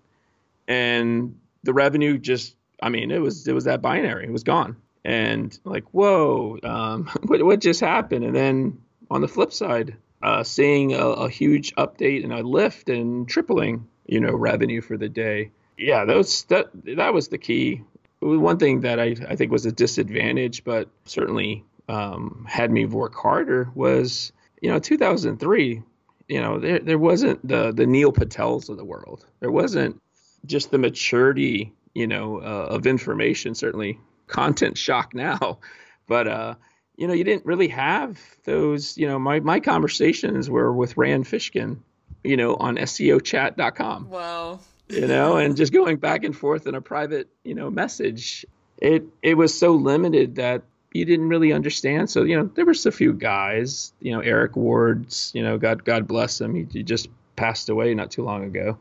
and 0.67 1.39
the 1.63 1.75
revenue 1.75 2.17
just, 2.17 2.57
I 2.83 2.89
mean, 2.89 3.11
it 3.11 3.21
was 3.21 3.47
it 3.47 3.53
was 3.53 3.65
that 3.65 3.83
binary, 3.83 4.25
it 4.25 4.33
was 4.33 4.45
gone, 4.45 4.77
and 5.05 5.57
like, 5.65 5.85
whoa, 5.93 6.59
um, 6.63 7.11
what 7.25 7.45
what 7.45 7.61
just 7.61 7.81
happened? 7.81 8.25
And 8.25 8.35
then 8.35 8.79
on 9.11 9.21
the 9.21 9.29
flip 9.29 9.53
side, 9.53 9.95
uh, 10.23 10.43
seeing 10.43 10.95
a, 10.95 11.07
a 11.07 11.29
huge 11.29 11.75
update 11.75 12.25
and 12.25 12.33
a 12.33 12.43
lift 12.43 12.89
and 12.89 13.29
tripling, 13.29 13.87
you 14.07 14.21
know, 14.21 14.35
revenue 14.35 14.81
for 14.81 14.97
the 14.97 15.11
day. 15.11 15.51
Yeah, 15.77 16.07
those 16.07 16.45
that 16.45 16.71
that 16.97 17.13
was 17.13 17.29
the 17.29 17.37
key 17.37 17.83
one 18.21 18.59
thing 18.59 18.81
that 18.81 18.99
I, 18.99 19.17
I 19.29 19.37
think 19.37 19.53
was 19.53 19.67
a 19.67 19.73
disadvantage, 19.73 20.65
but 20.65 20.89
certainly 21.05 21.65
um, 21.89 22.47
had 22.49 22.71
me 22.71 22.87
work 22.87 23.15
harder 23.15 23.71
was, 23.75 24.33
you 24.61 24.71
know, 24.71 24.79
2003, 24.79 25.83
you 26.29 26.41
know, 26.41 26.59
there, 26.59 26.79
there 26.79 26.99
wasn't 26.99 27.47
the, 27.47 27.73
the 27.73 27.87
Neil 27.87 28.13
Patels 28.13 28.69
of 28.69 28.77
the 28.77 28.85
world. 28.85 29.25
There 29.41 29.53
wasn't 29.53 30.01
just 30.45 30.71
the 30.71 30.79
maturity, 30.79 31.73
you 31.95 32.07
know, 32.07 32.39
uh, 32.39 32.69
of 32.75 32.87
information, 32.87 33.55
certainly 33.55 33.99
content 34.27 34.77
shock 34.77 35.15
now, 35.15 35.59
but, 36.07 36.27
uh, 36.27 36.55
you 36.97 37.07
know, 37.07 37.13
you 37.13 37.25
didn't 37.25 37.45
really 37.45 37.69
have 37.69 38.19
those, 38.45 38.97
you 38.97 39.07
know, 39.07 39.19
my, 39.19 39.41
my 39.41 39.61
conversations 39.61 40.49
were 40.49 40.73
with 40.73 40.97
Rand 40.97 41.27
Fishkin 41.27 41.79
you 42.27 42.37
know, 42.37 42.57
on 42.57 42.77
SEOchat.com. 42.77 44.11
Wow. 44.11 44.61
You 44.89 45.07
know, 45.07 45.37
and 45.37 45.57
just 45.57 45.73
going 45.73 45.97
back 45.97 46.25
and 46.25 46.37
forth 46.37 46.67
in 46.67 46.75
a 46.75 46.81
private, 46.81 47.29
you 47.45 47.55
know, 47.55 47.71
message. 47.71 48.45
It 48.79 49.05
it 49.23 49.35
was 49.35 49.59
so 49.59 49.73
limited 49.73 50.37
that 50.37 50.63
you 50.93 51.05
didn't 51.05 51.29
really 51.29 51.53
understand. 51.53 52.11
So 52.11 52.25
you 52.25 52.37
know, 52.37 52.51
there 52.55 52.67
was 52.67 52.87
a 52.87 52.93
few 52.93 53.13
guys, 53.13 53.93
you 54.01 54.13
know, 54.13 54.21
Eric 54.21 54.57
Ward's, 54.57 55.33
you 55.35 55.43
know, 55.43 55.59
God 55.59 55.85
God 55.85 56.07
bless 56.07 56.41
him, 56.41 56.55
he, 56.55 56.67
he 56.71 56.83
just 56.83 57.09
passed 57.37 57.69
away 57.69 57.95
not 57.95 58.11
too 58.11 58.25
long 58.25 58.45
ago. 58.45 58.79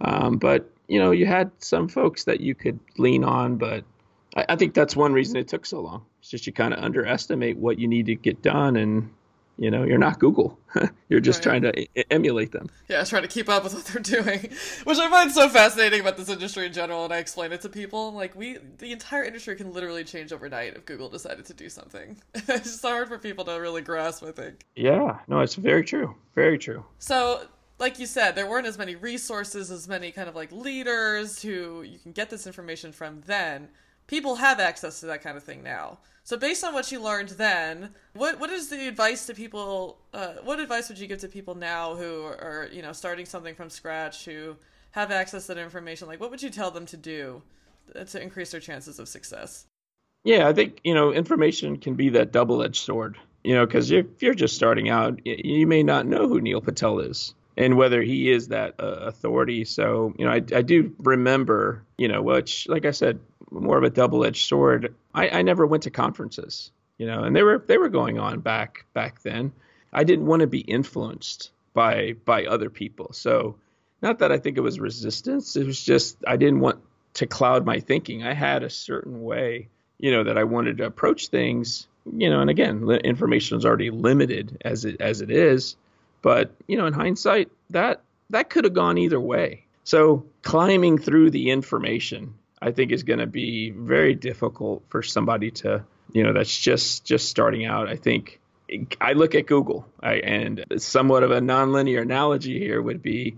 Um, 0.00 0.38
but 0.38 0.68
you 0.88 0.98
know, 0.98 1.10
you 1.10 1.26
had 1.26 1.50
some 1.58 1.88
folks 1.88 2.24
that 2.24 2.40
you 2.40 2.54
could 2.54 2.78
lean 2.98 3.24
on, 3.24 3.56
but 3.56 3.84
I, 4.36 4.46
I 4.50 4.56
think 4.56 4.74
that's 4.74 4.96
one 4.96 5.12
reason 5.12 5.36
it 5.36 5.48
took 5.48 5.66
so 5.66 5.80
long. 5.80 6.04
It's 6.20 6.30
just 6.30 6.46
you 6.46 6.52
kind 6.52 6.74
of 6.74 6.82
underestimate 6.82 7.56
what 7.56 7.78
you 7.78 7.88
need 7.88 8.06
to 8.06 8.14
get 8.14 8.42
done, 8.42 8.76
and 8.76 9.10
you 9.62 9.70
know, 9.70 9.84
you're 9.84 9.96
not 9.96 10.18
Google. 10.18 10.58
you're 11.08 11.20
just 11.20 11.46
right. 11.46 11.60
trying 11.60 11.62
to 11.62 12.12
emulate 12.12 12.50
them. 12.50 12.68
Yeah, 12.88 13.04
trying 13.04 13.22
to 13.22 13.28
keep 13.28 13.48
up 13.48 13.62
with 13.62 13.74
what 13.74 13.84
they're 13.84 14.02
doing, 14.02 14.40
which 14.84 14.98
I 14.98 15.08
find 15.08 15.30
so 15.30 15.48
fascinating 15.48 16.00
about 16.00 16.16
this 16.16 16.28
industry 16.28 16.66
in 16.66 16.72
general. 16.72 17.04
And 17.04 17.14
I 17.14 17.18
explain 17.18 17.52
it 17.52 17.60
to 17.60 17.68
people, 17.68 18.12
like 18.12 18.34
we, 18.34 18.58
the 18.78 18.90
entire 18.90 19.22
industry 19.22 19.54
can 19.54 19.72
literally 19.72 20.02
change 20.02 20.32
overnight 20.32 20.74
if 20.74 20.84
Google 20.84 21.08
decided 21.08 21.44
to 21.44 21.54
do 21.54 21.68
something. 21.68 22.16
it's 22.34 22.64
just 22.64 22.82
hard 22.82 23.06
for 23.06 23.18
people 23.18 23.44
to 23.44 23.52
really 23.52 23.82
grasp. 23.82 24.24
I 24.24 24.32
think. 24.32 24.66
Yeah, 24.74 25.20
no, 25.28 25.38
it's 25.38 25.54
very 25.54 25.84
true. 25.84 26.16
Very 26.34 26.58
true. 26.58 26.84
So 26.98 27.42
like 27.78 28.00
you 28.00 28.06
said, 28.06 28.34
there 28.34 28.50
weren't 28.50 28.66
as 28.66 28.78
many 28.78 28.96
resources, 28.96 29.70
as 29.70 29.86
many 29.86 30.10
kind 30.10 30.28
of 30.28 30.34
like 30.34 30.50
leaders 30.50 31.40
who 31.40 31.82
you 31.82 32.00
can 32.00 32.10
get 32.10 32.30
this 32.30 32.48
information 32.48 32.90
from 32.90 33.20
then. 33.26 33.68
People 34.08 34.34
have 34.36 34.58
access 34.58 34.98
to 35.00 35.06
that 35.06 35.22
kind 35.22 35.36
of 35.36 35.44
thing 35.44 35.62
now. 35.62 35.98
So 36.24 36.36
based 36.36 36.62
on 36.62 36.72
what 36.72 36.92
you 36.92 37.00
learned 37.00 37.30
then, 37.30 37.90
what 38.14 38.38
what 38.38 38.50
is 38.50 38.68
the 38.68 38.86
advice 38.86 39.26
to 39.26 39.34
people? 39.34 39.98
Uh, 40.14 40.34
what 40.44 40.60
advice 40.60 40.88
would 40.88 40.98
you 40.98 41.06
give 41.06 41.20
to 41.20 41.28
people 41.28 41.54
now 41.54 41.96
who 41.96 42.24
are 42.24 42.68
you 42.72 42.82
know 42.82 42.92
starting 42.92 43.26
something 43.26 43.54
from 43.54 43.70
scratch 43.70 44.24
who 44.24 44.56
have 44.92 45.10
access 45.10 45.46
to 45.46 45.54
that 45.54 45.60
information? 45.60 46.06
Like, 46.06 46.20
what 46.20 46.30
would 46.30 46.42
you 46.42 46.50
tell 46.50 46.70
them 46.70 46.86
to 46.86 46.96
do 46.96 47.42
to 48.06 48.22
increase 48.22 48.52
their 48.52 48.60
chances 48.60 48.98
of 48.98 49.08
success? 49.08 49.66
Yeah, 50.24 50.46
I 50.46 50.52
think 50.52 50.80
you 50.84 50.94
know 50.94 51.12
information 51.12 51.78
can 51.78 51.94
be 51.94 52.10
that 52.10 52.30
double 52.30 52.62
edged 52.62 52.84
sword. 52.84 53.18
You 53.42 53.56
know, 53.56 53.66
because 53.66 53.90
if 53.90 54.06
you're 54.20 54.34
just 54.34 54.54
starting 54.54 54.88
out, 54.88 55.26
you 55.26 55.66
may 55.66 55.82
not 55.82 56.06
know 56.06 56.28
who 56.28 56.40
Neil 56.40 56.60
Patel 56.60 57.00
is 57.00 57.34
and 57.56 57.76
whether 57.76 58.02
he 58.02 58.30
is 58.30 58.48
that 58.48 58.74
uh, 58.78 58.84
authority. 58.84 59.64
So, 59.64 60.14
you 60.18 60.24
know, 60.24 60.32
I, 60.32 60.42
I 60.54 60.62
do 60.62 60.94
remember, 60.98 61.82
you 61.98 62.08
know, 62.08 62.22
which, 62.22 62.68
like 62.68 62.86
I 62.86 62.92
said, 62.92 63.20
more 63.52 63.78
of 63.78 63.84
a 63.84 63.90
double-edged 63.90 64.48
sword. 64.48 64.94
I, 65.14 65.28
I 65.28 65.42
never 65.42 65.66
went 65.66 65.84
to 65.84 65.90
conferences, 65.90 66.70
you 66.98 67.06
know, 67.06 67.22
and 67.24 67.34
they 67.34 67.42
were 67.42 67.62
they 67.66 67.78
were 67.78 67.88
going 67.88 68.18
on 68.18 68.40
back 68.40 68.86
back 68.94 69.22
then. 69.22 69.52
I 69.92 70.04
didn't 70.04 70.26
want 70.26 70.40
to 70.40 70.46
be 70.46 70.60
influenced 70.60 71.50
by 71.74 72.14
by 72.24 72.46
other 72.46 72.70
people. 72.70 73.12
So, 73.12 73.56
not 74.00 74.20
that 74.20 74.32
I 74.32 74.38
think 74.38 74.56
it 74.56 74.62
was 74.62 74.80
resistance. 74.80 75.56
It 75.56 75.66
was 75.66 75.82
just 75.82 76.18
I 76.26 76.36
didn't 76.36 76.60
want 76.60 76.80
to 77.14 77.26
cloud 77.26 77.66
my 77.66 77.80
thinking. 77.80 78.24
I 78.24 78.32
had 78.32 78.62
a 78.62 78.70
certain 78.70 79.22
way, 79.22 79.68
you 79.98 80.10
know, 80.10 80.24
that 80.24 80.38
I 80.38 80.44
wanted 80.44 80.78
to 80.78 80.86
approach 80.86 81.28
things. 81.28 81.86
You 82.04 82.30
know, 82.30 82.40
and 82.40 82.50
again, 82.50 82.90
information 82.90 83.58
is 83.58 83.64
already 83.64 83.90
limited 83.90 84.58
as 84.64 84.84
it 84.84 85.00
as 85.00 85.20
it 85.20 85.30
is 85.30 85.76
but, 86.22 86.54
you 86.68 86.78
know, 86.78 86.86
in 86.86 86.92
hindsight, 86.92 87.50
that 87.70 88.00
that 88.30 88.48
could 88.48 88.64
have 88.64 88.72
gone 88.72 88.96
either 88.96 89.20
way. 89.20 89.66
So 89.84 90.24
climbing 90.42 90.96
through 90.96 91.30
the 91.30 91.50
information, 91.50 92.34
I 92.62 92.70
think 92.70 92.92
is 92.92 93.02
going 93.02 93.18
to 93.18 93.26
be 93.26 93.70
very 93.70 94.14
difficult 94.14 94.84
for 94.88 95.02
somebody 95.02 95.50
to, 95.50 95.84
you 96.12 96.22
know, 96.22 96.32
that's 96.32 96.56
just 96.56 97.04
just 97.04 97.28
starting 97.28 97.66
out. 97.66 97.88
I 97.88 97.96
think 97.96 98.40
I 99.00 99.14
look 99.14 99.34
at 99.34 99.46
Google, 99.46 99.86
I, 100.00 100.14
and 100.14 100.64
somewhat 100.78 101.24
of 101.24 101.32
a 101.32 101.40
nonlinear 101.40 102.02
analogy 102.02 102.58
here 102.58 102.80
would 102.80 103.02
be 103.02 103.36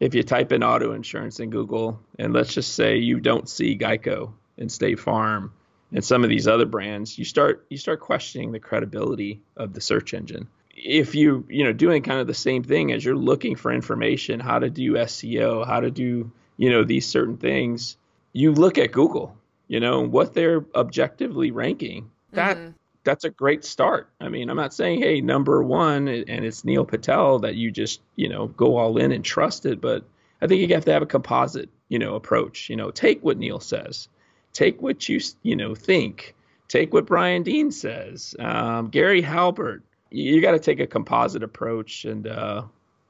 if 0.00 0.14
you 0.14 0.22
type 0.22 0.52
in 0.52 0.62
auto 0.62 0.92
insurance 0.92 1.40
in 1.40 1.50
Google, 1.50 2.00
and 2.18 2.32
let's 2.32 2.54
just 2.54 2.74
say 2.74 2.96
you 2.96 3.20
don't 3.20 3.48
see 3.48 3.76
Geico 3.76 4.32
and 4.56 4.70
State 4.70 5.00
Farm 5.00 5.52
and 5.92 6.04
some 6.04 6.24
of 6.24 6.30
these 6.30 6.48
other 6.48 6.66
brands, 6.66 7.18
you 7.18 7.24
start 7.24 7.66
you 7.68 7.76
start 7.76 8.00
questioning 8.00 8.52
the 8.52 8.60
credibility 8.60 9.40
of 9.56 9.74
the 9.74 9.80
search 9.80 10.14
engine 10.14 10.48
if 10.74 11.14
you 11.14 11.44
you 11.48 11.64
know 11.64 11.72
doing 11.72 12.02
kind 12.02 12.20
of 12.20 12.26
the 12.26 12.34
same 12.34 12.62
thing 12.62 12.92
as 12.92 13.04
you're 13.04 13.14
looking 13.14 13.56
for 13.56 13.72
information 13.72 14.40
how 14.40 14.58
to 14.58 14.70
do 14.70 14.94
SEO 14.94 15.66
how 15.66 15.80
to 15.80 15.90
do 15.90 16.30
you 16.56 16.70
know 16.70 16.82
these 16.84 17.06
certain 17.06 17.36
things 17.36 17.96
you 18.32 18.52
look 18.52 18.78
at 18.78 18.92
Google 18.92 19.36
you 19.68 19.80
know 19.80 20.00
what 20.00 20.34
they're 20.34 20.64
objectively 20.74 21.50
ranking 21.50 22.10
that 22.32 22.56
mm-hmm. 22.56 22.70
that's 23.04 23.24
a 23.24 23.30
great 23.30 23.64
start 23.64 24.10
I 24.20 24.28
mean 24.28 24.50
I'm 24.50 24.56
not 24.56 24.74
saying 24.74 25.00
hey 25.00 25.20
number 25.20 25.62
1 25.62 26.08
and 26.08 26.44
it's 26.44 26.64
Neil 26.64 26.84
Patel 26.84 27.38
that 27.40 27.54
you 27.54 27.70
just 27.70 28.00
you 28.16 28.28
know 28.28 28.48
go 28.48 28.76
all 28.76 28.96
in 28.98 29.12
and 29.12 29.24
trust 29.24 29.66
it 29.66 29.80
but 29.80 30.04
I 30.40 30.46
think 30.46 30.60
you 30.60 30.74
have 30.74 30.84
to 30.86 30.92
have 30.92 31.02
a 31.02 31.06
composite 31.06 31.68
you 31.88 31.98
know 31.98 32.14
approach 32.14 32.68
you 32.68 32.76
know 32.76 32.90
take 32.90 33.22
what 33.22 33.38
Neil 33.38 33.60
says 33.60 34.08
take 34.52 34.82
what 34.82 35.08
you 35.08 35.20
you 35.42 35.56
know 35.56 35.74
think 35.74 36.34
take 36.68 36.92
what 36.92 37.06
Brian 37.06 37.42
Dean 37.42 37.70
says 37.70 38.34
um, 38.38 38.88
Gary 38.88 39.22
Halbert 39.22 39.82
you 40.12 40.40
got 40.40 40.52
to 40.52 40.58
take 40.58 40.80
a 40.80 40.86
composite 40.86 41.42
approach. 41.42 42.04
And 42.04 42.26
uh, 42.26 42.62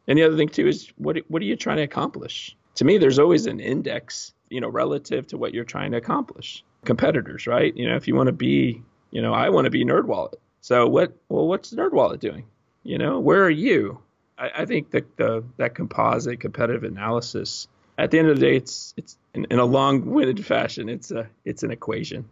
and 0.06 0.18
the 0.18 0.22
other 0.22 0.36
thing 0.36 0.48
too 0.48 0.68
is 0.68 0.92
what 0.96 1.18
what 1.28 1.42
are 1.42 1.46
you 1.46 1.56
trying 1.56 1.78
to 1.78 1.82
accomplish? 1.82 2.56
To 2.76 2.84
me, 2.84 2.98
there's 2.98 3.18
always 3.18 3.46
an 3.46 3.60
index, 3.60 4.32
you 4.52 4.60
know, 4.60 4.68
relative 4.68 5.26
to 5.28 5.38
what 5.38 5.54
you're 5.54 5.64
trying 5.64 5.92
to 5.92 5.96
accomplish. 5.96 6.62
Competitors, 6.84 7.46
right? 7.46 7.74
You 7.76 7.88
know, 7.88 7.96
if 7.96 8.06
you 8.06 8.14
want 8.14 8.26
to 8.26 8.32
be, 8.32 8.82
you 9.10 9.22
know, 9.22 9.32
I 9.32 9.48
want 9.48 9.64
to 9.64 9.70
be 9.70 9.84
NerdWallet. 9.84 10.34
So 10.60 10.86
what? 10.86 11.16
Well, 11.28 11.48
what's 11.48 11.72
NerdWallet 11.72 12.20
doing? 12.20 12.44
You 12.84 12.98
know, 12.98 13.18
where 13.18 13.44
are 13.44 13.50
you? 13.50 14.00
I, 14.38 14.50
I 14.58 14.64
think 14.66 14.90
that 14.90 15.16
the 15.16 15.44
that 15.56 15.74
composite 15.74 16.40
competitive 16.40 16.84
analysis. 16.84 17.68
At 17.98 18.10
the 18.10 18.18
end 18.18 18.28
of 18.28 18.36
the 18.36 18.46
day, 18.46 18.56
it's 18.56 18.94
it's 18.96 19.16
in, 19.34 19.46
in 19.50 19.58
a 19.58 19.64
long-winded 19.64 20.44
fashion. 20.44 20.88
It's 20.88 21.10
a 21.10 21.28
it's 21.44 21.62
an 21.62 21.70
equation. 21.70 22.28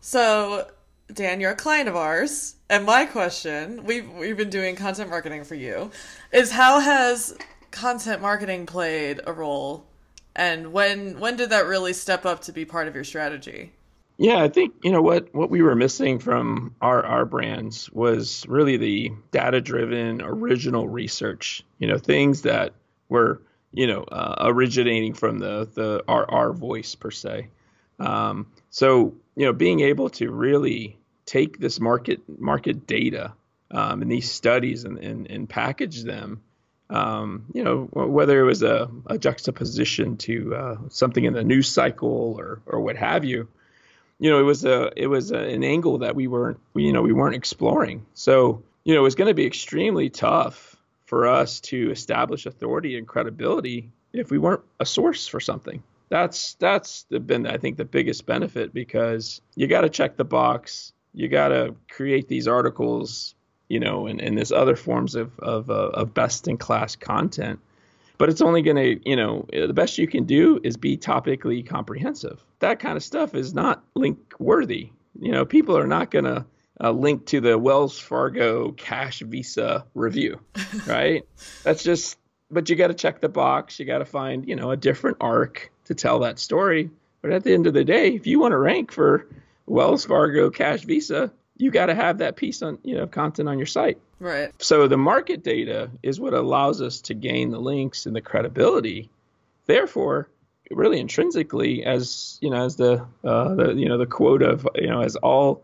So 0.00 0.66
Dan, 1.12 1.40
you're 1.40 1.50
a 1.50 1.56
client 1.56 1.88
of 1.88 1.96
ours, 1.96 2.54
and 2.68 2.84
my 2.84 3.04
question, 3.04 3.84
we've 3.84 4.10
we've 4.12 4.36
been 4.36 4.50
doing 4.50 4.76
content 4.76 5.10
marketing 5.10 5.44
for 5.44 5.56
you, 5.56 5.90
is 6.32 6.52
how 6.52 6.80
has 6.80 7.36
content 7.70 8.22
marketing 8.22 8.66
played 8.66 9.20
a 9.26 9.32
role 9.32 9.86
and 10.36 10.72
when 10.72 11.18
when 11.20 11.36
did 11.36 11.50
that 11.50 11.66
really 11.66 11.92
step 11.92 12.26
up 12.26 12.40
to 12.42 12.52
be 12.52 12.64
part 12.64 12.88
of 12.88 12.94
your 12.94 13.04
strategy? 13.04 13.72
Yeah, 14.18 14.42
I 14.42 14.48
think 14.48 14.74
you 14.82 14.92
know 14.92 15.02
what 15.02 15.34
what 15.34 15.50
we 15.50 15.62
were 15.62 15.74
missing 15.74 16.18
from 16.18 16.74
our 16.80 17.04
our 17.04 17.24
brands 17.24 17.90
was 17.90 18.46
really 18.48 18.76
the 18.76 19.12
data 19.30 19.60
driven 19.60 20.20
original 20.22 20.88
research. 20.88 21.62
You 21.78 21.88
know, 21.88 21.98
things 21.98 22.42
that 22.42 22.74
were 23.08 23.42
you 23.72 23.86
know 23.86 24.02
uh, 24.02 24.36
originating 24.40 25.14
from 25.14 25.38
the 25.38 25.68
the 25.74 26.04
our 26.06 26.30
our 26.30 26.52
voice 26.52 26.94
per 26.94 27.10
se. 27.10 27.48
Um, 27.98 28.46
so 28.70 29.14
you 29.36 29.46
know, 29.46 29.52
being 29.52 29.80
able 29.80 30.10
to 30.10 30.30
really 30.30 30.98
take 31.24 31.58
this 31.58 31.80
market 31.80 32.20
market 32.38 32.86
data 32.86 33.32
um, 33.70 34.02
and 34.02 34.10
these 34.10 34.30
studies 34.30 34.84
and, 34.84 34.98
and, 34.98 35.30
and 35.30 35.48
package 35.48 36.02
them. 36.02 36.42
Um, 36.90 37.46
you 37.52 37.62
know, 37.62 37.84
whether 37.92 38.40
it 38.40 38.44
was 38.44 38.62
a, 38.62 38.90
a 39.06 39.16
juxtaposition 39.16 40.16
to 40.18 40.54
uh, 40.54 40.76
something 40.88 41.24
in 41.24 41.32
the 41.32 41.44
news 41.44 41.68
cycle 41.68 42.36
or 42.38 42.60
or 42.66 42.80
what 42.80 42.96
have 42.96 43.24
you, 43.24 43.48
you 44.18 44.30
know, 44.30 44.40
it 44.40 44.44
was 44.44 44.64
a 44.64 44.90
it 44.96 45.06
was 45.06 45.30
a, 45.30 45.38
an 45.38 45.64
angle 45.64 45.98
that 45.98 46.16
we 46.16 46.26
weren't 46.26 46.58
we, 46.74 46.84
you 46.84 46.92
know 46.92 47.02
we 47.02 47.12
weren't 47.12 47.36
exploring. 47.36 48.06
So 48.14 48.62
you 48.84 48.94
know, 48.94 49.00
it 49.00 49.04
was 49.04 49.14
going 49.14 49.28
to 49.28 49.34
be 49.34 49.46
extremely 49.46 50.10
tough 50.10 50.76
for 51.06 51.28
us 51.28 51.60
to 51.60 51.90
establish 51.90 52.46
authority 52.46 52.96
and 52.98 53.06
credibility 53.06 53.90
if 54.12 54.30
we 54.30 54.38
weren't 54.38 54.62
a 54.78 54.86
source 54.86 55.28
for 55.28 55.40
something. 55.40 55.82
That's 56.08 56.54
that's 56.54 57.04
been 57.04 57.46
I 57.46 57.58
think 57.58 57.76
the 57.76 57.84
biggest 57.84 58.26
benefit 58.26 58.74
because 58.74 59.40
you 59.54 59.68
got 59.68 59.82
to 59.82 59.88
check 59.88 60.16
the 60.16 60.24
box 60.24 60.92
you 61.12 61.28
got 61.28 61.48
to 61.48 61.74
create 61.90 62.28
these 62.28 62.46
articles, 62.46 63.34
you 63.70 63.78
know, 63.78 64.08
and, 64.08 64.20
and 64.20 64.36
this 64.36 64.50
other 64.50 64.76
forms 64.76 65.14
of, 65.14 65.38
of, 65.38 65.70
uh, 65.70 65.90
of 65.94 66.12
best 66.12 66.48
in 66.48 66.58
class 66.58 66.96
content. 66.96 67.60
But 68.18 68.28
it's 68.28 68.42
only 68.42 68.60
going 68.60 68.76
to, 68.76 69.08
you 69.08 69.16
know, 69.16 69.46
the 69.50 69.72
best 69.72 69.96
you 69.96 70.06
can 70.06 70.24
do 70.24 70.60
is 70.62 70.76
be 70.76 70.98
topically 70.98 71.66
comprehensive. 71.66 72.44
That 72.58 72.80
kind 72.80 72.96
of 72.96 73.02
stuff 73.02 73.34
is 73.34 73.54
not 73.54 73.82
link 73.94 74.18
worthy. 74.38 74.90
You 75.18 75.32
know, 75.32 75.46
people 75.46 75.78
are 75.78 75.86
not 75.86 76.10
going 76.10 76.26
to 76.26 76.44
uh, 76.82 76.90
link 76.90 77.26
to 77.26 77.40
the 77.40 77.56
Wells 77.56 77.98
Fargo 77.98 78.72
cash 78.72 79.20
visa 79.20 79.86
review, 79.94 80.40
right? 80.86 81.22
That's 81.62 81.82
just, 81.82 82.18
but 82.50 82.68
you 82.68 82.76
got 82.76 82.88
to 82.88 82.94
check 82.94 83.20
the 83.20 83.28
box. 83.28 83.78
You 83.78 83.86
got 83.86 83.98
to 83.98 84.04
find, 84.04 84.46
you 84.48 84.56
know, 84.56 84.72
a 84.72 84.76
different 84.76 85.18
arc 85.20 85.70
to 85.84 85.94
tell 85.94 86.18
that 86.20 86.38
story. 86.40 86.90
But 87.22 87.30
at 87.30 87.44
the 87.44 87.54
end 87.54 87.66
of 87.66 87.74
the 87.74 87.84
day, 87.84 88.08
if 88.08 88.26
you 88.26 88.40
want 88.40 88.52
to 88.52 88.58
rank 88.58 88.90
for 88.92 89.26
Wells 89.66 90.04
Fargo 90.04 90.50
Cash 90.50 90.82
Visa, 90.82 91.32
you 91.60 91.70
got 91.70 91.86
to 91.86 91.94
have 91.94 92.18
that 92.18 92.36
piece 92.36 92.62
on 92.62 92.78
you 92.82 92.96
know 92.96 93.06
content 93.06 93.48
on 93.48 93.58
your 93.58 93.66
site. 93.66 93.98
Right. 94.18 94.50
So 94.62 94.88
the 94.88 94.96
market 94.96 95.42
data 95.42 95.90
is 96.02 96.18
what 96.18 96.34
allows 96.34 96.80
us 96.80 97.00
to 97.02 97.14
gain 97.14 97.50
the 97.50 97.58
links 97.58 98.06
and 98.06 98.14
the 98.14 98.20
credibility. 98.20 99.10
Therefore, 99.66 100.28
really 100.70 101.00
intrinsically, 101.00 101.84
as 101.84 102.38
you 102.40 102.50
know, 102.50 102.64
as 102.64 102.76
the 102.76 103.06
uh, 103.24 103.54
the 103.54 103.74
you 103.74 103.88
know 103.88 103.98
the 103.98 104.06
quote 104.06 104.42
of 104.42 104.66
you 104.74 104.88
know 104.88 105.02
as 105.02 105.16
all 105.16 105.62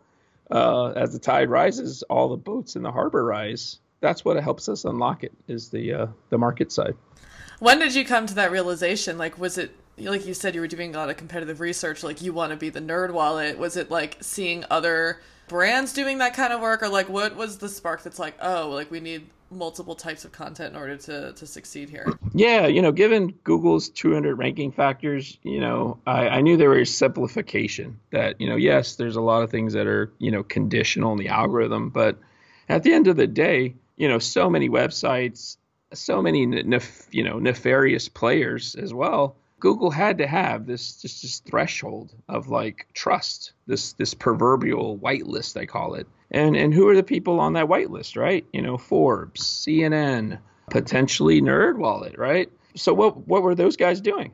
uh, 0.50 0.88
as 0.90 1.12
the 1.12 1.18
tide 1.18 1.48
rises, 1.48 2.02
all 2.04 2.28
the 2.28 2.36
boats 2.36 2.76
in 2.76 2.82
the 2.82 2.92
harbor 2.92 3.24
rise. 3.24 3.78
that's 4.00 4.24
what 4.24 4.40
helps 4.42 4.68
us 4.68 4.84
unlock 4.84 5.24
it 5.24 5.32
is 5.48 5.70
the 5.70 5.92
uh, 5.92 6.06
the 6.30 6.38
market 6.38 6.70
side. 6.70 6.94
When 7.58 7.78
did 7.78 7.94
you 7.94 8.04
come 8.04 8.26
to 8.26 8.34
that 8.34 8.52
realization? 8.52 9.16
Like, 9.16 9.38
was 9.38 9.56
it 9.56 9.74
like 9.98 10.26
you 10.26 10.34
said 10.34 10.54
you 10.54 10.60
were 10.60 10.66
doing 10.66 10.94
a 10.94 10.98
lot 10.98 11.10
of 11.10 11.16
competitive 11.16 11.60
research? 11.60 12.02
Like, 12.02 12.20
you 12.22 12.32
want 12.32 12.50
to 12.50 12.56
be 12.56 12.68
the 12.68 12.80
NerdWallet? 12.80 13.56
Was 13.56 13.76
it 13.76 13.90
like 13.90 14.18
seeing 14.20 14.64
other 14.70 15.20
brands 15.48 15.92
doing 15.92 16.18
that 16.18 16.34
kind 16.34 16.52
of 16.52 16.60
work, 16.60 16.82
or 16.82 16.88
like 16.88 17.08
what 17.08 17.36
was 17.36 17.58
the 17.58 17.68
spark 17.68 18.02
that's 18.02 18.18
like, 18.18 18.34
oh, 18.40 18.70
like 18.70 18.90
we 18.90 19.00
need 19.00 19.26
multiple 19.50 19.94
types 19.94 20.24
of 20.24 20.32
content 20.32 20.74
in 20.74 20.80
order 20.80 20.96
to 20.96 21.32
to 21.32 21.46
succeed 21.46 21.88
here? 21.88 22.06
Yeah, 22.34 22.66
you 22.66 22.82
know, 22.82 22.92
given 22.92 23.32
Google's 23.44 23.88
200 23.88 24.34
ranking 24.36 24.72
factors, 24.72 25.38
you 25.42 25.60
know, 25.60 25.98
I, 26.06 26.28
I 26.28 26.40
knew 26.40 26.56
there 26.56 26.70
was 26.70 26.94
simplification. 26.94 27.98
That 28.10 28.40
you 28.40 28.48
know, 28.48 28.56
yes, 28.56 28.96
there's 28.96 29.16
a 29.16 29.20
lot 29.20 29.42
of 29.42 29.50
things 29.50 29.72
that 29.72 29.86
are 29.86 30.12
you 30.18 30.30
know 30.30 30.42
conditional 30.42 31.12
in 31.12 31.18
the 31.18 31.28
algorithm, 31.28 31.90
but 31.90 32.18
at 32.68 32.82
the 32.82 32.92
end 32.92 33.06
of 33.06 33.16
the 33.16 33.26
day, 33.26 33.74
you 33.96 34.08
know, 34.08 34.18
so 34.18 34.50
many 34.50 34.68
websites, 34.68 35.56
so 35.92 36.20
many 36.20 36.44
nef- 36.46 37.06
you 37.10 37.24
know 37.24 37.38
nefarious 37.38 38.08
players 38.08 38.74
as 38.74 38.92
well. 38.92 39.36
Google 39.58 39.90
had 39.90 40.18
to 40.18 40.26
have 40.26 40.66
this 40.66 41.00
just 41.00 41.22
this 41.22 41.38
threshold 41.40 42.12
of 42.28 42.48
like 42.48 42.86
trust, 42.92 43.52
this 43.66 43.94
this 43.94 44.14
proverbial 44.14 44.98
whitelist 44.98 45.56
I 45.56 45.66
call 45.66 45.94
it. 45.94 46.06
And 46.30 46.56
and 46.56 46.74
who 46.74 46.88
are 46.88 46.96
the 46.96 47.02
people 47.02 47.40
on 47.40 47.54
that 47.54 47.66
whitelist, 47.66 48.16
right? 48.16 48.44
You 48.52 48.62
know, 48.62 48.76
Forbes, 48.76 49.42
CNN, 49.42 50.38
potentially 50.70 51.40
NerdWallet, 51.40 52.18
right? 52.18 52.50
So 52.74 52.92
what 52.92 53.26
what 53.26 53.42
were 53.42 53.54
those 53.54 53.76
guys 53.76 54.00
doing? 54.00 54.32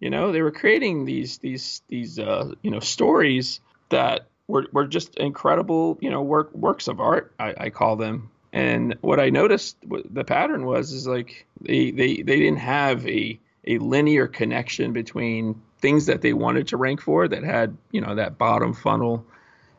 You 0.00 0.10
know, 0.10 0.32
they 0.32 0.42
were 0.42 0.50
creating 0.50 1.04
these 1.04 1.38
these 1.38 1.82
these 1.88 2.18
uh, 2.18 2.52
you 2.62 2.70
know 2.70 2.80
stories 2.80 3.60
that 3.90 4.26
were, 4.48 4.66
were 4.72 4.86
just 4.86 5.16
incredible, 5.16 5.98
you 6.00 6.10
know, 6.10 6.22
work 6.22 6.52
works 6.54 6.88
of 6.88 7.00
art. 7.00 7.32
I, 7.38 7.54
I 7.56 7.70
call 7.70 7.96
them. 7.96 8.30
And 8.52 8.96
what 9.00 9.18
I 9.18 9.30
noticed, 9.30 9.78
the 9.82 10.24
pattern 10.24 10.66
was, 10.66 10.92
is 10.92 11.06
like 11.06 11.46
they 11.60 11.90
they 11.90 12.16
they 12.16 12.38
didn't 12.38 12.58
have 12.58 13.06
a 13.06 13.38
a 13.66 13.78
linear 13.78 14.26
connection 14.26 14.92
between 14.92 15.60
things 15.78 16.06
that 16.06 16.22
they 16.22 16.32
wanted 16.32 16.68
to 16.68 16.76
rank 16.76 17.00
for 17.00 17.28
that 17.28 17.42
had 17.42 17.76
you 17.90 18.00
know 18.00 18.14
that 18.14 18.38
bottom 18.38 18.72
funnel 18.72 19.26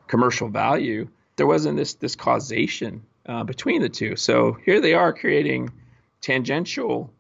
commercial 0.07 0.49
value. 0.49 1.07
There 1.35 1.47
wasn't 1.47 1.77
this 1.77 1.95
this 1.95 2.15
causation 2.15 3.03
uh, 3.25 3.43
between 3.43 3.81
the 3.81 3.89
two. 3.89 4.15
So 4.15 4.57
here 4.65 4.81
they 4.81 4.93
are 4.93 5.13
creating 5.13 5.71
tangential 6.21 7.13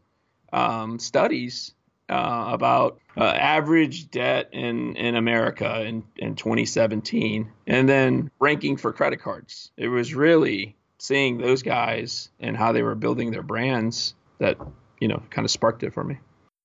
um, 0.51 0.99
studies 0.99 1.73
uh, 2.09 2.49
about 2.49 2.99
uh, 3.17 3.23
average 3.23 4.11
debt 4.11 4.49
in, 4.51 4.95
in 4.95 5.15
America 5.15 5.83
in, 5.83 6.03
in 6.17 6.35
2017 6.35 7.51
and 7.67 7.87
then 7.87 8.29
ranking 8.39 8.77
for 8.77 8.91
credit 8.91 9.21
cards. 9.21 9.71
It 9.77 9.87
was 9.87 10.13
really 10.13 10.75
seeing 10.97 11.37
those 11.37 11.63
guys 11.63 12.29
and 12.39 12.55
how 12.57 12.71
they 12.71 12.83
were 12.83 12.95
building 12.95 13.31
their 13.31 13.43
brands 13.43 14.15
that, 14.39 14.57
you 14.99 15.07
know, 15.07 15.21
kind 15.29 15.45
of 15.45 15.51
sparked 15.51 15.83
it 15.83 15.93
for 15.93 16.03
me. 16.03 16.17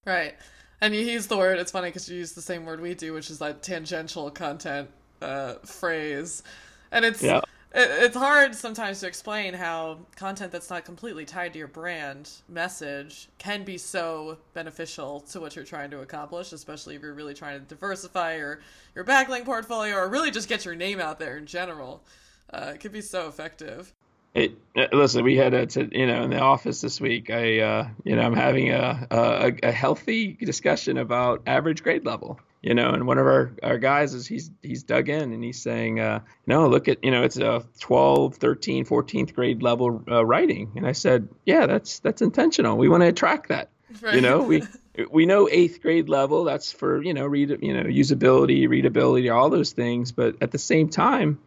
Right. 0.09 0.35
And 0.81 0.95
you 0.95 1.01
use 1.01 1.27
the 1.27 1.37
word, 1.37 1.59
it's 1.59 1.73
funny 1.73 1.89
because 1.89 2.09
you 2.09 2.17
use 2.17 2.33
the 2.33 2.43
same 2.43 2.65
word 2.65 2.81
we 2.81 2.95
do, 2.95 3.13
which 3.13 3.31
is 3.31 3.39
that 3.41 3.63
tangential 3.63 4.31
content 4.31 4.89
uh, 5.21 5.55
phrase. 5.65 6.43
And 6.91 7.05
it's. 7.05 7.23
Yeah 7.23 7.43
it's 7.75 8.17
hard 8.17 8.55
sometimes 8.55 9.01
to 9.01 9.07
explain 9.07 9.53
how 9.53 9.99
content 10.17 10.51
that's 10.51 10.71
not 10.71 10.85
completely 10.85 11.25
tied 11.25 11.53
to 11.53 11.59
your 11.59 11.69
brand 11.69 12.31
message 12.49 13.29
can 13.39 13.63
be 13.63 13.77
so 13.77 14.39
beneficial 14.55 15.21
to 15.21 15.41
what 15.41 15.55
you're 15.55 15.65
trying 15.65 15.91
to 15.91 16.01
accomplish, 16.01 16.53
especially 16.53 16.97
if 16.97 17.03
you're 17.03 17.15
really 17.15 17.35
trying 17.35 17.61
to 17.61 17.67
diversify 17.67 18.37
your 18.37 18.61
your 18.95 19.05
backlink 19.05 19.45
portfolio 19.45 19.97
or 19.97 20.09
really 20.09 20.31
just 20.31 20.49
get 20.49 20.65
your 20.65 20.75
name 20.75 21.01
out 21.01 21.19
there 21.19 21.37
in 21.37 21.47
general. 21.47 22.03
Uh, 22.51 22.73
it 22.75 22.81
can 22.81 22.91
be 22.91 23.03
so 23.03 23.29
effective. 23.29 23.93
It, 24.39 24.59
uh, 24.77 24.87
listen, 24.93 25.25
we 25.25 25.37
had 25.37 25.55
a 25.55 25.67
to, 25.67 25.89
you 25.91 26.07
know 26.07 26.23
in 26.23 26.31
the 26.31 26.41
office 26.41 26.81
this 26.81 27.01
week. 27.01 27.31
I 27.31 27.61
uh, 27.61 27.89
you 28.05 28.17
know 28.17 28.23
I'm 28.23 28.35
having 28.35 28.71
a, 28.71 29.07
a 29.11 29.53
a 29.63 29.73
healthy 29.73 30.33
discussion 30.33 30.99
about 30.99 31.43
average 31.47 31.83
grade 31.83 32.05
level 32.05 32.41
you 32.63 32.75
know 32.75 32.91
and 32.91 33.07
one 33.07 33.19
of 33.19 33.27
our, 33.27 33.53
our 33.63 33.79
guys 33.79 34.15
is 34.15 34.27
he's 34.27 34.51
he's 34.63 34.83
dug 34.83 35.09
in 35.09 35.33
and 35.33 35.43
he's 35.45 35.61
saying 35.61 36.01
uh, 36.01 36.21
no 36.47 36.69
look 36.69 36.89
at 36.89 37.03
you 37.05 37.11
know 37.11 37.23
it's 37.23 37.37
a 37.37 37.65
12 37.81 38.37
13 38.37 38.85
14th 38.85 39.35
grade 39.35 39.63
level 39.63 40.03
uh, 40.11 40.25
writing 40.25 40.73
and 40.77 40.87
i 40.87 40.93
said 40.93 41.29
yeah 41.45 41.67
that's 41.67 42.01
that's 42.01 42.23
intentional 42.23 42.77
we 42.77 42.89
want 42.89 43.03
to 43.03 43.09
attract 43.09 43.49
that 43.49 43.71
right. 44.03 44.15
you 44.15 44.21
know 44.21 44.43
we 44.43 44.63
we 45.11 45.27
know 45.27 45.49
eighth 45.51 45.81
grade 45.81 46.09
level 46.09 46.45
that's 46.45 46.73
for 46.73 47.03
you 47.03 47.15
know 47.15 47.27
read 47.27 47.57
you 47.63 47.75
know 47.75 47.85
usability 47.85 48.69
readability 48.69 49.29
all 49.29 49.51
those 49.51 49.73
things 49.73 50.11
but 50.13 50.37
at 50.41 50.51
the 50.51 50.59
same 50.59 50.89
time 50.89 51.39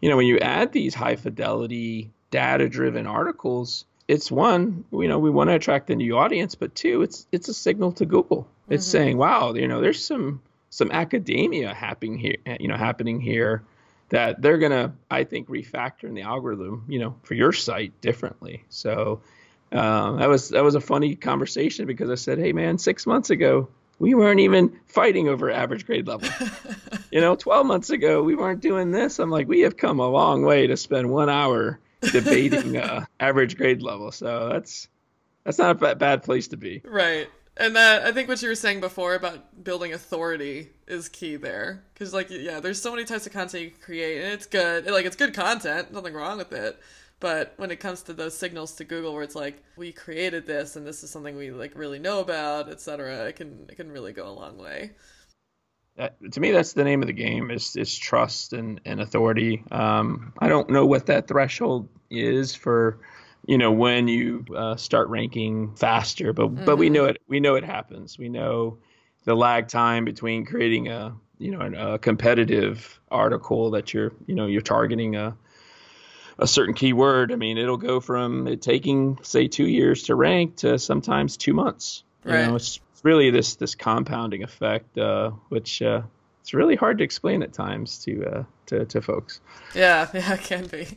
you 0.00 0.08
know 0.08 0.16
when 0.16 0.26
you 0.26 0.38
add 0.38 0.72
these 0.72 0.94
high 0.94 1.16
fidelity 1.16 2.10
data 2.34 2.68
driven 2.68 3.06
articles 3.06 3.84
it's 4.08 4.30
one 4.30 4.84
you 4.92 5.08
know 5.08 5.18
we 5.18 5.30
want 5.30 5.48
to 5.48 5.54
attract 5.54 5.90
a 5.90 5.96
new 5.96 6.16
audience 6.16 6.54
but 6.54 6.74
two 6.74 7.02
it's 7.02 7.26
it's 7.32 7.48
a 7.48 7.54
signal 7.54 7.92
to 7.92 8.04
google 8.04 8.46
it's 8.68 8.84
mm-hmm. 8.86 8.92
saying, 8.92 9.18
wow, 9.18 9.54
you 9.54 9.68
know, 9.68 9.80
there's 9.80 10.04
some 10.04 10.40
some 10.70 10.90
academia 10.90 11.72
happening 11.72 12.18
here, 12.18 12.36
you 12.58 12.68
know, 12.68 12.76
happening 12.76 13.20
here 13.20 13.62
that 14.08 14.40
they're 14.40 14.58
gonna, 14.58 14.94
I 15.10 15.24
think, 15.24 15.48
refactor 15.48 16.04
in 16.04 16.14
the 16.14 16.22
algorithm, 16.22 16.84
you 16.88 16.98
know, 16.98 17.16
for 17.22 17.34
your 17.34 17.52
site 17.52 18.00
differently. 18.00 18.64
So 18.68 19.20
um, 19.72 20.18
that 20.18 20.28
was 20.28 20.50
that 20.50 20.64
was 20.64 20.74
a 20.74 20.80
funny 20.80 21.16
conversation 21.16 21.86
because 21.86 22.10
I 22.10 22.16
said, 22.16 22.38
hey 22.38 22.52
man, 22.52 22.78
six 22.78 23.06
months 23.06 23.30
ago 23.30 23.68
we 24.00 24.12
weren't 24.12 24.40
even 24.40 24.80
fighting 24.86 25.28
over 25.28 25.50
average 25.50 25.86
grade 25.86 26.08
level. 26.08 26.28
you 27.12 27.20
know, 27.20 27.36
12 27.36 27.64
months 27.64 27.90
ago 27.90 28.22
we 28.22 28.34
weren't 28.34 28.60
doing 28.60 28.90
this. 28.90 29.20
I'm 29.20 29.30
like, 29.30 29.46
we 29.46 29.60
have 29.60 29.76
come 29.76 30.00
a 30.00 30.08
long 30.08 30.42
way 30.42 30.66
to 30.66 30.76
spend 30.76 31.08
one 31.10 31.28
hour 31.28 31.78
debating 32.12 32.76
uh, 32.76 33.04
average 33.20 33.56
grade 33.56 33.82
level. 33.82 34.12
So 34.12 34.48
that's 34.48 34.88
that's 35.44 35.58
not 35.58 35.82
a 35.82 35.94
bad 35.94 36.22
place 36.22 36.48
to 36.48 36.56
be. 36.56 36.82
Right. 36.84 37.28
And 37.56 37.76
that 37.76 38.02
I 38.02 38.12
think 38.12 38.28
what 38.28 38.42
you 38.42 38.48
were 38.48 38.54
saying 38.56 38.80
before 38.80 39.14
about 39.14 39.62
building 39.62 39.92
authority 39.92 40.70
is 40.88 41.08
key 41.08 41.36
there, 41.36 41.84
because 41.92 42.12
like 42.12 42.28
yeah, 42.30 42.58
there's 42.58 42.82
so 42.82 42.90
many 42.90 43.04
types 43.04 43.26
of 43.26 43.32
content 43.32 43.62
you 43.62 43.70
can 43.70 43.80
create, 43.80 44.22
and 44.22 44.32
it's 44.32 44.46
good. 44.46 44.86
Like 44.86 45.06
it's 45.06 45.16
good 45.16 45.34
content, 45.34 45.92
nothing 45.92 46.14
wrong 46.14 46.38
with 46.38 46.52
it. 46.52 46.80
But 47.20 47.54
when 47.56 47.70
it 47.70 47.76
comes 47.76 48.02
to 48.02 48.12
those 48.12 48.36
signals 48.36 48.74
to 48.74 48.84
Google, 48.84 49.14
where 49.14 49.22
it's 49.22 49.36
like 49.36 49.62
we 49.76 49.92
created 49.92 50.46
this 50.46 50.74
and 50.74 50.84
this 50.84 51.04
is 51.04 51.10
something 51.10 51.36
we 51.36 51.52
like 51.52 51.76
really 51.76 52.00
know 52.00 52.20
about, 52.20 52.68
etc., 52.68 53.26
it 53.26 53.36
can 53.36 53.66
it 53.68 53.76
can 53.76 53.90
really 53.92 54.12
go 54.12 54.28
a 54.28 54.34
long 54.34 54.58
way. 54.58 54.90
That, 55.96 56.16
to 56.32 56.40
me, 56.40 56.50
that's 56.50 56.72
the 56.72 56.84
name 56.84 57.02
of 57.02 57.06
the 57.06 57.12
game 57.12 57.50
is 57.50 57.76
is 57.76 57.96
trust 57.96 58.52
and 58.52 58.80
and 58.84 59.00
authority. 59.00 59.62
Um, 59.70 60.32
I 60.38 60.48
don't 60.48 60.70
know 60.70 60.86
what 60.86 61.06
that 61.06 61.28
threshold 61.28 61.88
is 62.10 62.54
for 62.54 62.98
you 63.46 63.58
know 63.58 63.72
when 63.72 64.08
you 64.08 64.44
uh, 64.56 64.76
start 64.76 65.08
ranking 65.08 65.74
faster 65.74 66.32
but 66.32 66.48
mm-hmm. 66.48 66.64
but 66.64 66.76
we 66.76 66.90
know 66.90 67.02
mm-hmm. 67.02 67.10
it 67.10 67.22
we 67.28 67.40
know 67.40 67.54
it 67.56 67.64
happens 67.64 68.18
we 68.18 68.28
know 68.28 68.78
the 69.24 69.34
lag 69.34 69.68
time 69.68 70.04
between 70.04 70.44
creating 70.44 70.88
a 70.88 71.14
you 71.38 71.50
know 71.50 71.92
a 71.94 71.98
competitive 71.98 73.00
article 73.10 73.72
that 73.72 73.92
you're 73.92 74.12
you 74.26 74.34
know 74.34 74.46
you're 74.46 74.62
targeting 74.62 75.16
a 75.16 75.36
a 76.38 76.46
certain 76.46 76.74
keyword 76.74 77.32
i 77.32 77.36
mean 77.36 77.58
it'll 77.58 77.76
go 77.76 78.00
from 78.00 78.46
it 78.48 78.62
taking 78.62 79.18
say 79.22 79.46
two 79.46 79.66
years 79.66 80.04
to 80.04 80.14
rank 80.14 80.56
to 80.56 80.78
sometimes 80.78 81.36
two 81.36 81.52
months 81.52 82.02
you 82.24 82.32
right. 82.32 82.46
know 82.46 82.56
it's 82.56 82.80
really 83.04 83.30
this 83.30 83.54
this 83.54 83.76
compounding 83.76 84.42
effect 84.42 84.98
uh, 84.98 85.30
which 85.50 85.80
uh, 85.82 86.02
it's 86.40 86.52
really 86.52 86.74
hard 86.74 86.98
to 86.98 87.04
explain 87.04 87.42
at 87.42 87.52
times 87.52 87.98
to 88.04 88.24
uh, 88.26 88.44
to, 88.66 88.84
to 88.86 89.00
folks 89.00 89.40
yeah 89.74 90.08
yeah 90.14 90.34
it 90.34 90.40
can 90.40 90.66
be 90.66 90.88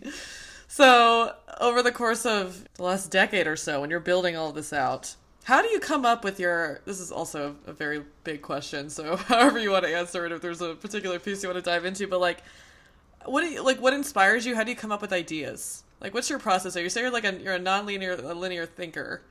so, 0.68 1.34
over 1.60 1.82
the 1.82 1.92
course 1.92 2.26
of 2.26 2.68
the 2.76 2.84
last 2.84 3.10
decade 3.10 3.48
or 3.48 3.56
so, 3.56 3.82
when 3.82 3.90
you're 3.90 4.00
building 4.00 4.36
all 4.36 4.52
this 4.52 4.74
out, 4.74 5.16
how 5.46 5.62
do 5.62 5.70
you 5.70 5.80
come 5.80 6.06
up 6.06 6.26
with 6.26 6.40
your? 6.40 6.82
This 6.86 7.00
is 7.00 7.12
also 7.12 7.56
a 7.66 7.74
very 7.74 8.04
big 8.26 8.42
question. 8.42 8.90
So, 8.90 9.16
however 9.16 9.60
you 9.60 9.72
want 9.72 9.86
to 9.86 9.96
answer 9.96 10.26
it, 10.26 10.32
if 10.34 10.42
there's 10.42 10.62
a 10.62 10.76
particular 10.76 11.20
piece 11.20 11.42
you 11.42 11.50
want 11.50 11.64
to 11.64 11.68
dive 11.68 11.86
into, 11.86 12.06
but 12.06 12.20
like, 12.20 12.44
what 13.26 13.42
do 13.42 13.48
you 13.48 13.64
like? 13.64 13.82
What 13.82 13.94
inspires 13.94 14.46
you? 14.46 14.56
How 14.56 14.64
do 14.64 14.70
you 14.70 14.76
come 14.76 14.92
up 14.92 15.02
with 15.02 15.14
ideas? 15.14 15.84
Like, 16.02 16.14
what's 16.14 16.30
your 16.30 16.40
process? 16.40 16.76
Are 16.76 16.82
You 16.82 16.90
say 16.90 17.02
you're 17.02 17.12
like 17.12 17.26
a 17.26 17.34
you're 17.34 17.56
a 17.56 17.60
non-linear 17.60 18.14
a 18.14 18.34
linear 18.34 18.66
thinker. 18.66 19.22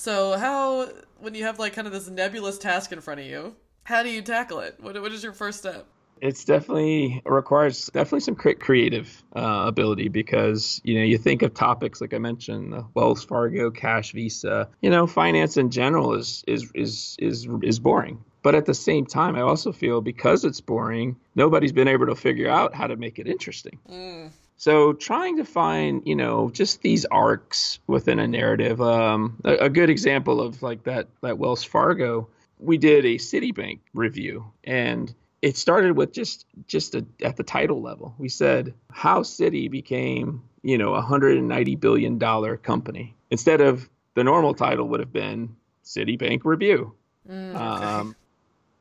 So, 0.00 0.38
how 0.38 0.88
when 1.18 1.34
you 1.34 1.44
have 1.44 1.58
like 1.58 1.74
kind 1.74 1.86
of 1.86 1.92
this 1.92 2.08
nebulous 2.08 2.56
task 2.56 2.90
in 2.90 3.02
front 3.02 3.20
of 3.20 3.26
you, 3.26 3.54
how 3.84 4.02
do 4.02 4.08
you 4.08 4.22
tackle 4.22 4.60
it? 4.60 4.76
What 4.80 4.98
what 5.02 5.12
is 5.12 5.22
your 5.22 5.34
first 5.34 5.58
step? 5.58 5.86
it's 6.22 6.44
definitely 6.44 7.22
requires 7.26 7.86
definitely 7.86 8.20
some 8.20 8.34
creative 8.34 9.22
uh, 9.36 9.64
ability 9.66 10.08
because 10.08 10.80
you 10.84 10.98
know 10.98 11.04
you 11.04 11.18
think 11.18 11.42
of 11.42 11.52
topics 11.52 12.00
like 12.00 12.14
I 12.14 12.18
mentioned, 12.18 12.72
the 12.72 12.86
Wells 12.94 13.24
Fargo 13.24 13.70
cash 13.70 14.12
visa. 14.12 14.70
You 14.80 14.88
know, 14.88 15.06
finance 15.06 15.58
in 15.58 15.70
general 15.70 16.14
is 16.14 16.44
is 16.46 16.70
is 16.74 17.16
is 17.18 17.46
is 17.62 17.78
boring. 17.78 18.24
But 18.42 18.54
at 18.54 18.64
the 18.64 18.74
same 18.74 19.04
time, 19.04 19.36
I 19.36 19.42
also 19.42 19.70
feel 19.70 20.00
because 20.00 20.46
it's 20.46 20.62
boring, 20.62 21.16
nobody's 21.34 21.72
been 21.72 21.88
able 21.88 22.06
to 22.06 22.14
figure 22.14 22.48
out 22.48 22.74
how 22.74 22.86
to 22.86 22.96
make 22.96 23.18
it 23.18 23.26
interesting. 23.26 23.78
Mm. 23.86 24.30
So 24.60 24.92
trying 24.92 25.38
to 25.38 25.44
find, 25.44 26.02
you 26.04 26.14
know, 26.14 26.50
just 26.50 26.82
these 26.82 27.06
arcs 27.06 27.78
within 27.86 28.18
a 28.18 28.28
narrative. 28.28 28.80
Um, 28.80 29.40
a, 29.42 29.54
a 29.54 29.68
good 29.70 29.88
example 29.88 30.40
of 30.40 30.62
like 30.62 30.84
that 30.84 31.08
that 31.22 31.38
Wells 31.38 31.64
Fargo 31.64 32.28
we 32.58 32.76
did 32.76 33.06
a 33.06 33.14
Citibank 33.14 33.78
review 33.94 34.52
and 34.64 35.14
it 35.40 35.56
started 35.56 35.96
with 35.96 36.12
just 36.12 36.44
just 36.66 36.94
a, 36.94 37.06
at 37.24 37.38
the 37.38 37.42
title 37.42 37.80
level. 37.80 38.14
We 38.18 38.28
said 38.28 38.74
how 38.90 39.20
Citi 39.20 39.70
became 39.70 40.42
you 40.62 40.78
know, 40.78 40.94
a 40.94 41.02
$190 41.02 41.80
billion 41.80 42.18
company. 42.58 43.16
Instead 43.30 43.60
of 43.60 43.88
the 44.14 44.24
normal 44.24 44.54
title 44.54 44.88
would 44.88 45.00
have 45.00 45.12
been 45.12 45.56
Citibank 45.84 46.40
Review. 46.44 46.94
Mm, 47.28 47.54
okay. 47.54 47.58
um, 47.58 48.16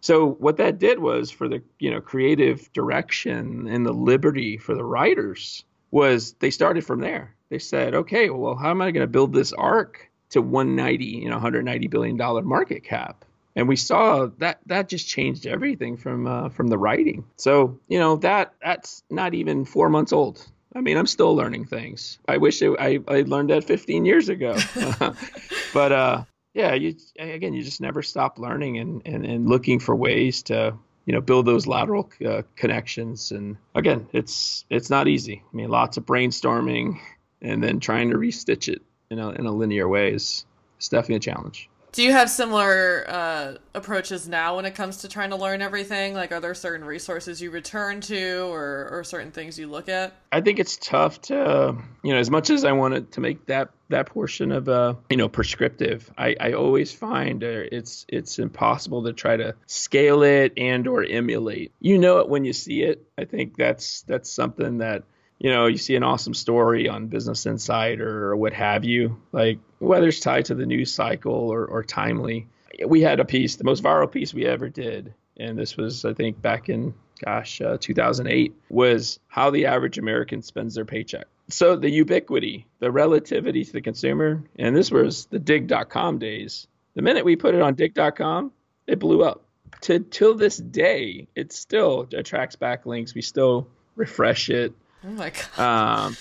so 0.02 0.28
what 0.28 0.58
that 0.58 0.80
did 0.80 1.00
was 1.00 1.30
for 1.30 1.50
the 1.50 1.62
you 1.78 1.92
know 1.92 2.00
creative 2.00 2.72
direction 2.72 3.68
and 3.68 3.86
the 3.86 3.92
liberty 3.92 4.58
for 4.58 4.74
the 4.74 4.84
writers 4.84 5.66
was 5.92 6.34
they 6.40 6.50
started 6.50 6.86
from 6.86 7.02
there. 7.02 7.36
They 7.50 7.60
said, 7.60 7.96
okay, 7.96 8.30
well, 8.30 8.56
how 8.56 8.70
am 8.70 8.82
I 8.82 8.92
going 8.92 9.02
to 9.02 9.08
build 9.08 9.34
this 9.34 9.54
arc 9.54 10.10
to 10.30 10.42
190, 10.42 11.06
you 11.06 11.30
know, 11.30 11.36
190 11.36 11.88
billion 11.88 12.18
dollar 12.18 12.42
market 12.44 12.84
cap? 12.84 13.26
And 13.56 13.68
we 13.68 13.76
saw 13.76 14.28
that 14.38 14.60
that 14.68 14.88
just 14.88 15.08
changed 15.08 15.46
everything 15.46 15.98
from 15.98 16.28
uh, 16.28 16.50
from 16.50 16.68
the 16.68 16.78
writing. 16.78 17.26
So 17.36 17.80
you 17.88 18.00
know 18.00 18.16
that 18.18 18.54
that's 18.62 19.04
not 19.10 19.34
even 19.34 19.66
four 19.66 19.90
months 19.90 20.14
old. 20.14 20.46
I 20.76 20.82
mean, 20.82 20.98
I'm 20.98 21.08
still 21.08 21.36
learning 21.36 21.66
things. 21.66 22.20
I 22.28 22.38
wish 22.38 22.62
it, 22.62 22.76
I 22.80 23.00
I 23.08 23.22
learned 23.24 23.50
that 23.50 23.64
15 23.64 24.06
years 24.06 24.30
ago. 24.30 24.56
but 25.74 25.92
uh, 25.92 26.24
yeah, 26.54 26.74
you 26.74 26.96
again, 27.18 27.54
you 27.54 27.64
just 27.64 27.82
never 27.82 28.02
stop 28.02 28.40
learning 28.40 28.78
and, 28.78 29.02
and, 29.06 29.26
and 29.26 29.50
looking 29.50 29.80
for 29.80 29.96
ways 29.96 30.44
to 30.44 30.76
you 31.10 31.14
know 31.14 31.22
build 31.22 31.48
those 31.48 31.66
lateral 31.66 32.08
uh, 32.24 32.44
connections. 32.56 33.32
And 33.32 33.58
again, 33.74 34.08
it's 34.14 34.64
it's 34.70 34.92
not 34.92 35.08
easy. 35.08 35.42
I 35.44 35.56
mean, 35.56 35.70
lots 35.70 35.98
of 35.98 36.06
brainstorming 36.06 37.00
and 37.42 37.64
then 37.64 37.80
trying 37.80 38.12
to 38.12 38.16
restitch 38.16 38.72
it 38.72 38.84
in 39.10 39.18
a 39.18 39.30
in 39.32 39.48
a 39.48 39.52
linear 39.52 39.88
way 39.88 40.14
is, 40.14 40.46
is 40.80 40.88
definitely 40.88 41.16
a 41.16 41.20
challenge. 41.34 41.68
Do 41.92 42.04
you 42.04 42.12
have 42.12 42.30
similar 42.30 43.06
uh, 43.08 43.54
approaches 43.74 44.28
now 44.28 44.58
when 44.58 44.66
it 44.66 44.76
comes 44.76 44.98
to 44.98 45.08
trying 45.08 45.32
to 45.32 45.36
learn 45.36 45.62
everything? 45.62 46.14
Like, 46.14 46.32
are 46.32 46.40
there 46.40 46.54
certain 46.54 46.86
resources 46.86 47.42
you 47.42 47.50
return 47.50 48.00
to, 48.02 48.42
or, 48.52 48.90
or 48.92 49.04
certain 49.04 49.32
things 49.32 49.58
you 49.58 49.68
look 49.68 49.90
at? 49.90 50.14
I 50.32 50.42
think 50.42 50.60
it's 50.60 50.78
tough 50.78 51.20
to, 51.24 51.76
you 52.04 52.14
know, 52.14 52.20
as 52.20 52.30
much 52.30 52.52
as 52.52 52.64
I 52.64 52.74
wanted 52.74 53.12
to 53.14 53.22
make 53.22 53.46
that 53.48 53.70
that 53.90 54.06
portion 54.06 54.52
of, 54.52 54.70
uh, 54.70 54.94
you 55.10 55.18
know, 55.18 55.28
prescriptive, 55.28 56.12
I, 56.16 56.36
I 56.40 56.54
always 56.54 56.94
find 56.94 57.42
it's 57.42 58.06
it's 58.08 58.38
impossible 58.38 59.04
to 59.06 59.14
try 59.14 59.36
to 59.36 59.56
scale 59.66 60.22
it 60.22 60.54
and 60.58 60.88
or 60.88 61.04
emulate. 61.04 61.72
You 61.80 61.98
know 61.98 62.20
it 62.20 62.30
when 62.30 62.46
you 62.46 62.54
see 62.54 62.84
it. 62.84 63.08
I 63.18 63.26
think 63.26 63.58
that's 63.58 64.04
that's 64.04 64.32
something 64.32 64.78
that 64.78 65.06
you 65.40 65.50
know, 65.50 65.68
you 65.68 65.78
see 65.78 65.96
an 65.96 66.04
awesome 66.04 66.34
story 66.34 66.90
on 66.90 67.08
Business 67.08 67.46
Insider 67.46 68.28
or 68.28 68.36
what 68.36 68.54
have 68.54 68.84
you, 68.84 69.22
like 69.32 69.60
whether 69.80 70.10
it's 70.10 70.20
tied 70.20 70.46
to 70.46 70.56
the 70.56 70.66
news 70.66 70.94
cycle 70.94 71.34
or, 71.34 71.66
or 71.66 71.82
timely. 71.82 72.48
We 72.86 73.02
had 73.02 73.22
a 73.22 73.26
piece, 73.26 73.56
the 73.56 73.64
most 73.64 73.82
viral 73.82 74.12
piece 74.12 74.34
we 74.34 74.46
ever 74.46 74.70
did, 74.70 75.14
and 75.38 75.58
this 75.58 75.78
was, 75.78 76.04
I 76.04 76.14
think, 76.14 76.42
back 76.42 76.68
in, 76.68 76.94
gosh, 77.24 77.62
uh, 77.62 77.78
2008, 77.80 78.54
was 78.70 79.20
how 79.28 79.50
the 79.50 79.66
average 79.66 79.98
American 79.98 80.42
spends 80.42 80.76
their 80.76 80.86
paycheck. 80.86 81.26
So 81.48 81.78
the 81.78 81.90
ubiquity, 81.90 82.68
the 82.80 82.92
relativity 82.92 83.64
to 83.64 83.72
the 83.72 83.82
consumer, 83.82 84.44
and 84.58 84.76
this 84.76 84.92
was 84.92 85.26
the 85.28 85.40
Digg.com 85.40 86.20
days. 86.20 86.68
The 86.96 87.02
minute 87.02 87.24
we 87.24 87.38
put 87.38 87.56
it 87.56 87.62
on 87.62 87.76
Digg.com, 87.76 88.52
it 88.88 89.00
blew 89.00 89.24
up. 89.24 89.44
To 89.82 90.00
till 90.00 90.36
this 90.36 90.58
day, 90.58 91.28
it 91.36 91.54
still 91.54 92.08
attracts 92.14 92.58
backlinks. 92.58 93.16
We 93.16 93.22
still 93.22 93.68
refresh 93.96 94.50
it 94.50 94.74
Oh 95.06 95.10
my 95.10 95.32
god. 95.32 96.06
Um, 96.06 96.18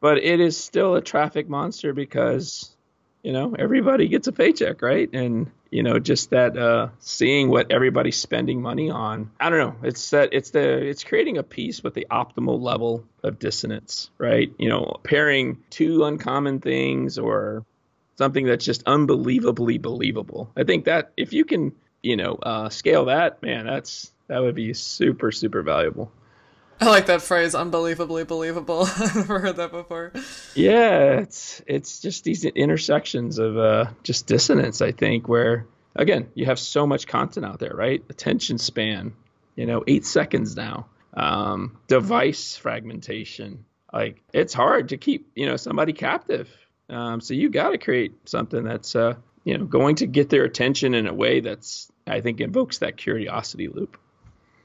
but 0.00 0.18
it 0.18 0.40
is 0.40 0.56
still 0.56 0.96
a 0.96 1.00
traffic 1.00 1.48
monster 1.48 1.92
because 1.92 2.74
you 3.22 3.32
know 3.32 3.54
everybody 3.58 4.08
gets 4.08 4.26
a 4.26 4.32
paycheck, 4.32 4.82
right? 4.82 5.08
And 5.12 5.50
you 5.70 5.82
know 5.82 5.98
just 5.98 6.30
that 6.30 6.56
uh, 6.56 6.88
seeing 6.98 7.48
what 7.48 7.70
everybody's 7.70 8.16
spending 8.16 8.60
money 8.60 8.90
on. 8.90 9.30
I 9.40 9.50
don't 9.50 9.58
know. 9.58 9.88
It's 9.88 10.10
that 10.10 10.30
it's 10.32 10.50
the 10.50 10.86
it's 10.86 11.04
creating 11.04 11.38
a 11.38 11.42
piece 11.42 11.82
with 11.82 11.94
the 11.94 12.06
optimal 12.10 12.60
level 12.60 13.04
of 13.22 13.38
dissonance, 13.38 14.10
right? 14.18 14.52
You 14.58 14.68
know, 14.68 15.00
pairing 15.02 15.58
two 15.70 16.04
uncommon 16.04 16.60
things 16.60 17.18
or 17.18 17.64
something 18.18 18.46
that's 18.46 18.64
just 18.64 18.82
unbelievably 18.86 19.78
believable. 19.78 20.50
I 20.56 20.64
think 20.64 20.84
that 20.84 21.12
if 21.16 21.32
you 21.32 21.44
can, 21.44 21.72
you 22.02 22.16
know, 22.16 22.34
uh, 22.34 22.68
scale 22.68 23.06
that, 23.06 23.42
man, 23.42 23.66
that's 23.66 24.12
that 24.28 24.40
would 24.40 24.54
be 24.54 24.74
super 24.74 25.32
super 25.32 25.62
valuable. 25.62 26.12
I 26.82 26.86
like 26.86 27.06
that 27.06 27.22
phrase, 27.22 27.54
unbelievably 27.54 28.24
believable. 28.24 28.88
I've 28.98 29.14
never 29.14 29.38
heard 29.38 29.56
that 29.56 29.70
before. 29.70 30.12
Yeah, 30.56 31.20
it's 31.20 31.62
it's 31.66 32.00
just 32.00 32.24
these 32.24 32.44
intersections 32.44 33.38
of 33.38 33.56
uh, 33.56 33.86
just 34.02 34.26
dissonance. 34.26 34.82
I 34.82 34.90
think 34.90 35.28
where 35.28 35.66
again 35.94 36.28
you 36.34 36.46
have 36.46 36.58
so 36.58 36.84
much 36.84 37.06
content 37.06 37.46
out 37.46 37.60
there, 37.60 37.72
right? 37.72 38.02
Attention 38.10 38.58
span, 38.58 39.12
you 39.54 39.64
know, 39.64 39.84
eight 39.86 40.04
seconds 40.04 40.56
now. 40.56 40.86
Um, 41.14 41.78
device 41.86 42.56
fragmentation, 42.56 43.64
like 43.92 44.20
it's 44.32 44.54
hard 44.54 44.88
to 44.88 44.96
keep 44.96 45.30
you 45.36 45.46
know 45.46 45.56
somebody 45.56 45.92
captive. 45.92 46.48
Um, 46.90 47.20
so 47.20 47.32
you 47.32 47.48
got 47.48 47.70
to 47.70 47.78
create 47.78 48.28
something 48.28 48.64
that's 48.64 48.96
uh, 48.96 49.14
you 49.44 49.56
know 49.56 49.64
going 49.66 49.96
to 49.96 50.06
get 50.08 50.30
their 50.30 50.42
attention 50.42 50.94
in 50.94 51.06
a 51.06 51.14
way 51.14 51.38
that's 51.38 51.92
I 52.08 52.22
think 52.22 52.40
invokes 52.40 52.78
that 52.78 52.96
curiosity 52.96 53.68
loop. 53.68 53.98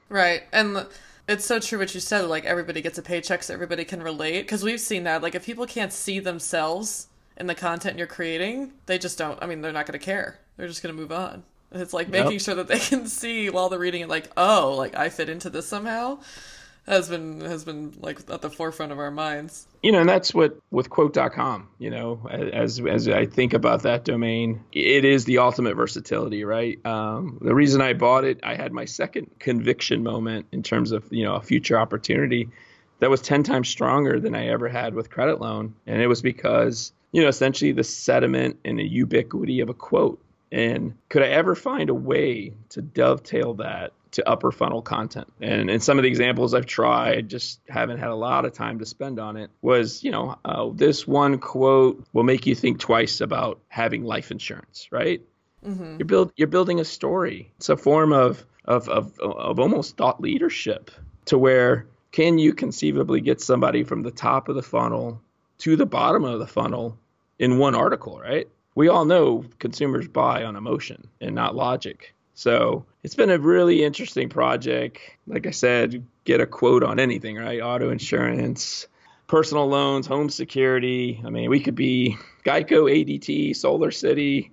Right, 0.08 0.42
and 0.52 0.84
it's 1.28 1.44
so 1.44 1.60
true 1.60 1.78
what 1.78 1.94
you 1.94 2.00
said. 2.00 2.22
Like 2.22 2.44
everybody 2.44 2.80
gets 2.80 2.98
a 2.98 3.02
paycheck, 3.02 3.42
so 3.42 3.54
everybody 3.54 3.84
can 3.84 4.02
relate. 4.02 4.42
Because 4.42 4.64
we've 4.64 4.80
seen 4.80 5.04
that. 5.04 5.22
Like 5.22 5.34
if 5.34 5.44
people 5.44 5.66
can't 5.66 5.92
see 5.92 6.18
themselves 6.18 7.08
in 7.36 7.46
the 7.46 7.54
content 7.54 7.98
you're 7.98 8.06
creating, 8.06 8.72
they 8.86 8.98
just 8.98 9.18
don't. 9.18 9.40
I 9.42 9.46
mean, 9.46 9.60
they're 9.60 9.72
not 9.72 9.86
going 9.86 9.98
to 9.98 10.04
care. 10.04 10.40
They're 10.56 10.68
just 10.68 10.82
going 10.82 10.94
to 10.94 11.00
move 11.00 11.12
on. 11.12 11.44
it's 11.70 11.92
like 11.92 12.08
making 12.08 12.32
yep. 12.32 12.40
sure 12.40 12.54
that 12.56 12.68
they 12.68 12.78
can 12.78 13.06
see 13.06 13.50
while 13.50 13.68
they're 13.68 13.78
reading 13.78 14.02
it. 14.02 14.08
Like, 14.08 14.30
oh, 14.36 14.74
like 14.76 14.96
I 14.96 15.10
fit 15.10 15.28
into 15.28 15.50
this 15.50 15.68
somehow 15.68 16.18
has 16.88 17.08
been 17.08 17.40
has 17.42 17.64
been 17.64 17.94
like 18.00 18.20
at 18.30 18.40
the 18.40 18.50
forefront 18.50 18.92
of 18.92 18.98
our 18.98 19.10
minds. 19.10 19.66
You 19.82 19.92
know, 19.92 20.00
and 20.00 20.08
that's 20.08 20.34
what 20.34 20.58
with 20.70 20.90
quote.com, 20.90 21.68
you 21.78 21.90
know, 21.90 22.26
as 22.30 22.80
as 22.80 23.08
I 23.08 23.26
think 23.26 23.52
about 23.52 23.82
that 23.82 24.04
domain, 24.04 24.64
it 24.72 25.04
is 25.04 25.24
the 25.24 25.38
ultimate 25.38 25.76
versatility, 25.76 26.44
right? 26.44 26.84
Um, 26.86 27.38
the 27.40 27.54
reason 27.54 27.80
I 27.80 27.92
bought 27.92 28.24
it, 28.24 28.40
I 28.42 28.54
had 28.54 28.72
my 28.72 28.86
second 28.86 29.30
conviction 29.38 30.02
moment 30.02 30.46
in 30.52 30.62
terms 30.62 30.92
of, 30.92 31.04
you 31.10 31.24
know, 31.24 31.34
a 31.34 31.42
future 31.42 31.78
opportunity 31.78 32.48
that 33.00 33.10
was 33.10 33.20
10 33.20 33.44
times 33.44 33.68
stronger 33.68 34.18
than 34.18 34.34
I 34.34 34.48
ever 34.48 34.68
had 34.68 34.94
with 34.94 35.10
credit 35.10 35.40
loan, 35.40 35.74
and 35.86 36.02
it 36.02 36.08
was 36.08 36.22
because, 36.22 36.92
you 37.12 37.22
know, 37.22 37.28
essentially 37.28 37.72
the 37.72 37.84
sediment 37.84 38.58
and 38.64 38.78
the 38.78 38.88
ubiquity 38.88 39.60
of 39.60 39.68
a 39.68 39.74
quote. 39.74 40.20
And 40.50 40.94
could 41.10 41.22
I 41.22 41.28
ever 41.28 41.54
find 41.54 41.90
a 41.90 41.94
way 41.94 42.54
to 42.70 42.80
dovetail 42.80 43.54
that 43.54 43.92
to 44.12 44.28
upper 44.28 44.50
funnel 44.50 44.82
content. 44.82 45.32
And 45.40 45.70
in 45.70 45.80
some 45.80 45.98
of 45.98 46.02
the 46.02 46.08
examples 46.08 46.54
I've 46.54 46.66
tried, 46.66 47.28
just 47.28 47.60
haven't 47.68 47.98
had 47.98 48.08
a 48.08 48.14
lot 48.14 48.44
of 48.44 48.52
time 48.52 48.78
to 48.78 48.86
spend 48.86 49.18
on 49.18 49.36
it, 49.36 49.50
was, 49.62 50.02
you 50.02 50.10
know, 50.10 50.38
uh, 50.44 50.70
this 50.72 51.06
one 51.06 51.38
quote 51.38 52.04
will 52.12 52.24
make 52.24 52.46
you 52.46 52.54
think 52.54 52.78
twice 52.78 53.20
about 53.20 53.60
having 53.68 54.04
life 54.04 54.30
insurance, 54.30 54.88
right? 54.90 55.22
Mm-hmm. 55.66 55.96
You're, 55.98 56.06
build, 56.06 56.32
you're 56.36 56.48
building 56.48 56.80
a 56.80 56.84
story. 56.84 57.52
It's 57.56 57.68
a 57.68 57.76
form 57.76 58.12
of, 58.12 58.44
of, 58.64 58.88
of, 58.88 59.18
of 59.20 59.58
almost 59.58 59.96
thought 59.96 60.20
leadership 60.20 60.90
to 61.26 61.38
where 61.38 61.86
can 62.12 62.38
you 62.38 62.54
conceivably 62.54 63.20
get 63.20 63.40
somebody 63.40 63.84
from 63.84 64.02
the 64.02 64.10
top 64.10 64.48
of 64.48 64.54
the 64.54 64.62
funnel 64.62 65.20
to 65.58 65.76
the 65.76 65.86
bottom 65.86 66.24
of 66.24 66.38
the 66.38 66.46
funnel 66.46 66.98
in 67.38 67.58
one 67.58 67.74
article, 67.74 68.18
right? 68.18 68.48
We 68.74 68.88
all 68.88 69.04
know 69.04 69.44
consumers 69.58 70.06
buy 70.08 70.44
on 70.44 70.56
emotion 70.56 71.08
and 71.20 71.34
not 71.34 71.56
logic. 71.56 72.14
So 72.38 72.84
it's 73.02 73.16
been 73.16 73.30
a 73.30 73.38
really 73.38 73.82
interesting 73.82 74.28
project. 74.28 75.00
Like 75.26 75.48
I 75.48 75.50
said, 75.50 76.06
get 76.22 76.40
a 76.40 76.46
quote 76.46 76.84
on 76.84 77.00
anything, 77.00 77.34
right? 77.34 77.60
Auto 77.60 77.90
insurance, 77.90 78.86
personal 79.26 79.66
loans, 79.66 80.06
home 80.06 80.30
security. 80.30 81.20
I 81.26 81.30
mean, 81.30 81.50
we 81.50 81.58
could 81.58 81.74
be 81.74 82.16
Geico, 82.44 82.88
ADT, 82.88 83.56
Solar 83.56 83.90
City, 83.90 84.52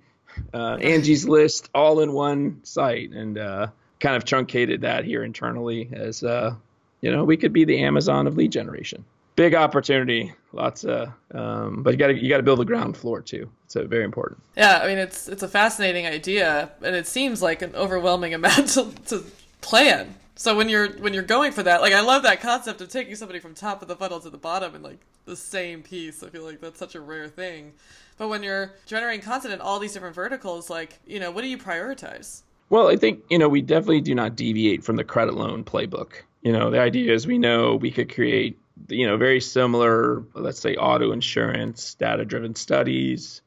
uh, 0.52 0.78
Angie's 0.80 1.28
List, 1.28 1.70
all 1.76 2.00
in 2.00 2.12
one 2.12 2.58
site, 2.64 3.12
and 3.12 3.38
uh, 3.38 3.68
kind 4.00 4.16
of 4.16 4.24
truncated 4.24 4.80
that 4.80 5.04
here 5.04 5.22
internally 5.22 5.88
as 5.92 6.24
uh, 6.24 6.56
you 7.02 7.12
know 7.12 7.22
we 7.22 7.36
could 7.36 7.52
be 7.52 7.64
the 7.64 7.84
Amazon 7.84 8.26
of 8.26 8.36
lead 8.36 8.50
generation 8.50 9.04
big 9.36 9.54
opportunity. 9.54 10.32
Lots 10.52 10.84
of, 10.84 11.10
um, 11.32 11.82
but 11.82 11.92
you 11.92 11.98
got 11.98 12.08
to 12.08 12.14
you 12.14 12.28
got 12.28 12.38
to 12.38 12.42
build 12.42 12.58
the 12.58 12.64
ground 12.64 12.96
floor 12.96 13.20
too. 13.20 13.48
So 13.68 13.86
very 13.86 14.04
important. 14.04 14.42
Yeah, 14.56 14.80
I 14.82 14.88
mean 14.88 14.98
it's 14.98 15.28
it's 15.28 15.42
a 15.42 15.48
fascinating 15.48 16.06
idea, 16.06 16.70
and 16.82 16.96
it 16.96 17.06
seems 17.06 17.42
like 17.42 17.62
an 17.62 17.74
overwhelming 17.76 18.34
amount 18.34 18.68
to, 18.70 18.90
to 19.06 19.24
plan. 19.60 20.14
So 20.34 20.56
when 20.56 20.68
you're 20.68 20.88
when 20.98 21.14
you're 21.14 21.22
going 21.22 21.52
for 21.52 21.62
that, 21.62 21.82
like 21.82 21.92
I 21.92 22.00
love 22.00 22.22
that 22.24 22.40
concept 22.40 22.80
of 22.80 22.88
taking 22.88 23.14
somebody 23.14 23.38
from 23.38 23.54
top 23.54 23.82
of 23.82 23.88
the 23.88 23.96
funnel 23.96 24.18
to 24.20 24.30
the 24.30 24.38
bottom 24.38 24.74
in 24.74 24.82
like 24.82 25.00
the 25.26 25.36
same 25.36 25.82
piece. 25.82 26.22
I 26.22 26.30
feel 26.30 26.44
like 26.44 26.60
that's 26.60 26.78
such 26.78 26.94
a 26.94 27.00
rare 27.00 27.28
thing. 27.28 27.74
But 28.18 28.28
when 28.28 28.42
you're 28.42 28.72
generating 28.86 29.20
content 29.20 29.52
in 29.52 29.60
all 29.60 29.78
these 29.78 29.92
different 29.92 30.14
verticals, 30.14 30.70
like 30.70 30.98
you 31.06 31.20
know, 31.20 31.30
what 31.30 31.42
do 31.42 31.48
you 31.48 31.58
prioritize? 31.58 32.42
Well, 32.70 32.88
I 32.88 32.96
think 32.96 33.22
you 33.28 33.38
know 33.38 33.48
we 33.48 33.60
definitely 33.60 34.00
do 34.00 34.14
not 34.14 34.36
deviate 34.36 34.82
from 34.82 34.96
the 34.96 35.04
credit 35.04 35.34
loan 35.34 35.64
playbook. 35.64 36.22
You 36.42 36.52
know, 36.52 36.70
the 36.70 36.80
idea 36.80 37.12
is 37.12 37.26
we 37.26 37.38
know 37.38 37.76
we 37.76 37.90
could 37.90 38.12
create 38.12 38.58
you 38.88 39.06
know, 39.06 39.16
very 39.16 39.40
similar, 39.40 40.24
let's 40.34 40.60
say 40.60 40.76
auto 40.76 41.12
insurance, 41.12 41.94
data 41.94 42.24
driven 42.24 42.54
studies, 42.54 43.42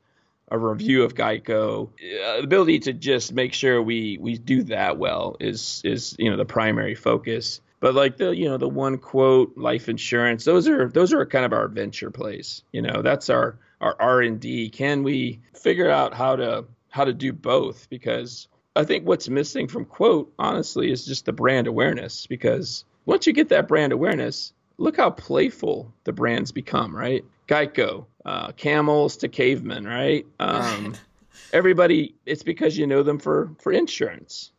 a 0.49 0.57
review 0.57 1.03
of 1.03 1.13
Geico. 1.13 1.87
Uh, 1.87 2.37
the 2.37 2.43
ability 2.43 2.79
to 2.79 2.93
just 2.93 3.33
make 3.33 3.53
sure 3.53 3.81
we 3.81 4.17
we 4.19 4.37
do 4.37 4.63
that 4.63 4.97
well 4.97 5.37
is 5.39 5.81
is 5.83 6.15
you 6.17 6.29
know 6.29 6.37
the 6.37 6.45
primary 6.45 6.95
focus. 6.95 7.61
But 7.79 7.95
like 7.95 8.17
the 8.17 8.35
you 8.35 8.49
know 8.49 8.57
the 8.57 8.67
one 8.67 8.97
quote 8.97 9.57
life 9.57 9.87
insurance, 9.87 10.43
those 10.43 10.67
are 10.67 10.89
those 10.89 11.13
are 11.13 11.25
kind 11.25 11.45
of 11.45 11.53
our 11.53 11.67
venture 11.67 12.11
plays. 12.11 12.63
You 12.71 12.81
know, 12.81 13.01
that's 13.01 13.29
our 13.29 13.57
our 13.79 13.95
R 13.99 14.21
and 14.21 14.39
D. 14.39 14.69
Can 14.69 15.03
we 15.03 15.41
figure 15.53 15.89
out 15.89 16.13
how 16.13 16.35
to 16.35 16.65
how 16.89 17.05
to 17.05 17.13
do 17.13 17.31
both? 17.31 17.89
Because 17.89 18.47
I 18.75 18.83
think 18.83 19.05
what's 19.05 19.29
missing 19.29 19.67
from 19.67 19.85
quote 19.85 20.33
honestly 20.37 20.91
is 20.91 21.05
just 21.05 21.25
the 21.25 21.33
brand 21.33 21.67
awareness. 21.67 22.27
Because 22.27 22.83
once 23.05 23.27
you 23.27 23.33
get 23.33 23.49
that 23.49 23.67
brand 23.67 23.93
awareness, 23.93 24.53
look 24.79 24.97
how 24.97 25.11
playful 25.11 25.93
the 26.05 26.13
brands 26.13 26.51
become, 26.51 26.95
right? 26.95 27.23
Geico, 27.47 28.05
uh, 28.25 28.51
camels 28.53 29.17
to 29.17 29.27
cavemen, 29.27 29.85
right? 29.85 30.25
Um, 30.39 30.85
right. 30.85 31.01
Everybody, 31.53 32.15
it's 32.25 32.43
because 32.43 32.77
you 32.77 32.87
know 32.87 33.03
them 33.03 33.19
for 33.19 33.51
for 33.59 33.71
insurance. 33.71 34.51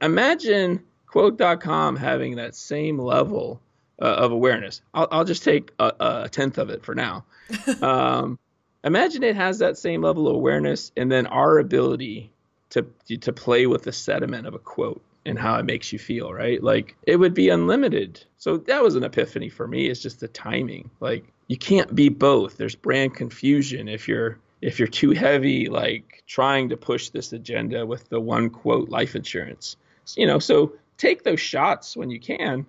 Imagine 0.00 0.82
quote.com 1.06 1.96
having 1.96 2.36
that 2.36 2.54
same 2.54 2.98
level 2.98 3.60
uh, 4.00 4.04
of 4.04 4.32
awareness. 4.32 4.80
I'll, 4.94 5.08
I'll 5.10 5.24
just 5.24 5.42
take 5.42 5.72
a, 5.78 5.92
a, 6.00 6.28
tenth 6.28 6.58
of 6.58 6.70
it 6.70 6.84
for 6.84 6.94
now. 6.94 7.24
Um, 7.82 8.38
imagine 8.84 9.22
it 9.22 9.36
has 9.36 9.58
that 9.58 9.76
same 9.76 10.02
level 10.02 10.28
of 10.28 10.34
awareness, 10.36 10.92
and 10.96 11.10
then 11.10 11.26
our 11.26 11.58
ability 11.58 12.30
to 12.70 12.86
to 13.20 13.32
play 13.32 13.66
with 13.66 13.82
the 13.82 13.92
sediment 13.92 14.46
of 14.46 14.54
a 14.54 14.58
quote 14.58 15.02
and 15.26 15.38
how 15.38 15.58
it 15.58 15.64
makes 15.64 15.92
you 15.92 15.98
feel, 15.98 16.32
right? 16.32 16.62
Like 16.62 16.96
it 17.02 17.16
would 17.16 17.34
be 17.34 17.48
unlimited. 17.48 18.24
So 18.38 18.56
that 18.58 18.82
was 18.82 18.94
an 18.94 19.04
epiphany 19.04 19.48
for 19.48 19.66
me. 19.66 19.88
It's 19.88 20.00
just 20.00 20.20
the 20.20 20.28
timing. 20.28 20.90
Like 21.00 21.24
you 21.48 21.56
can't 21.56 21.94
be 21.94 22.08
both. 22.08 22.56
There's 22.56 22.74
brand 22.74 23.14
confusion 23.14 23.88
if 23.88 24.08
you're 24.08 24.38
if 24.62 24.78
you're 24.78 24.88
too 24.88 25.10
heavy 25.10 25.68
like 25.68 26.22
trying 26.26 26.70
to 26.70 26.76
push 26.76 27.10
this 27.10 27.32
agenda 27.32 27.84
with 27.84 28.08
the 28.08 28.20
one 28.20 28.48
quote 28.48 28.88
life 28.88 29.14
insurance. 29.14 29.76
You 30.16 30.26
know, 30.26 30.38
so 30.38 30.72
take 30.96 31.24
those 31.24 31.40
shots 31.40 31.96
when 31.96 32.10
you 32.10 32.20
can, 32.20 32.64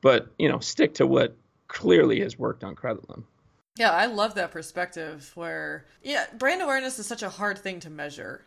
but 0.00 0.28
you 0.38 0.48
know, 0.48 0.58
stick 0.58 0.94
to 0.94 1.06
what 1.06 1.36
clearly 1.68 2.20
has 2.20 2.38
worked 2.38 2.64
on 2.64 2.74
credit 2.74 3.08
loan. 3.08 3.24
Yeah, 3.76 3.92
I 3.92 4.06
love 4.06 4.34
that 4.34 4.50
perspective 4.50 5.30
where 5.34 5.86
yeah, 6.02 6.26
brand 6.36 6.62
awareness 6.62 6.98
is 6.98 7.06
such 7.06 7.22
a 7.22 7.28
hard 7.28 7.58
thing 7.58 7.80
to 7.80 7.90
measure. 7.90 8.44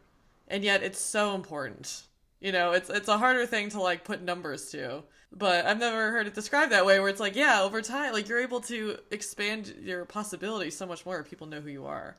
And 0.47 0.63
yet 0.63 0.83
it's 0.83 0.99
so 0.99 1.35
important. 1.35 2.03
You 2.43 2.51
know, 2.51 2.73
it's 2.73 2.89
it's 2.89 3.07
a 3.07 3.17
harder 3.17 3.45
thing 3.45 3.69
to 3.69 3.81
like 3.81 4.03
put 4.03 4.21
numbers 4.21 4.69
to. 4.71 5.03
But 5.31 5.65
I've 5.65 5.79
never 5.79 6.11
heard 6.11 6.27
it 6.27 6.35
described 6.35 6.73
that 6.73 6.85
way 6.85 6.99
where 6.99 7.07
it's 7.07 7.21
like, 7.21 7.37
yeah, 7.37 7.61
over 7.61 7.81
time 7.81 8.11
like 8.11 8.27
you're 8.27 8.41
able 8.41 8.59
to 8.61 8.97
expand 9.11 9.73
your 9.81 10.03
possibilities 10.03 10.75
so 10.75 10.85
much 10.85 11.05
more 11.05 11.23
people 11.23 11.47
know 11.47 11.61
who 11.61 11.69
you 11.69 11.85
are. 11.85 12.17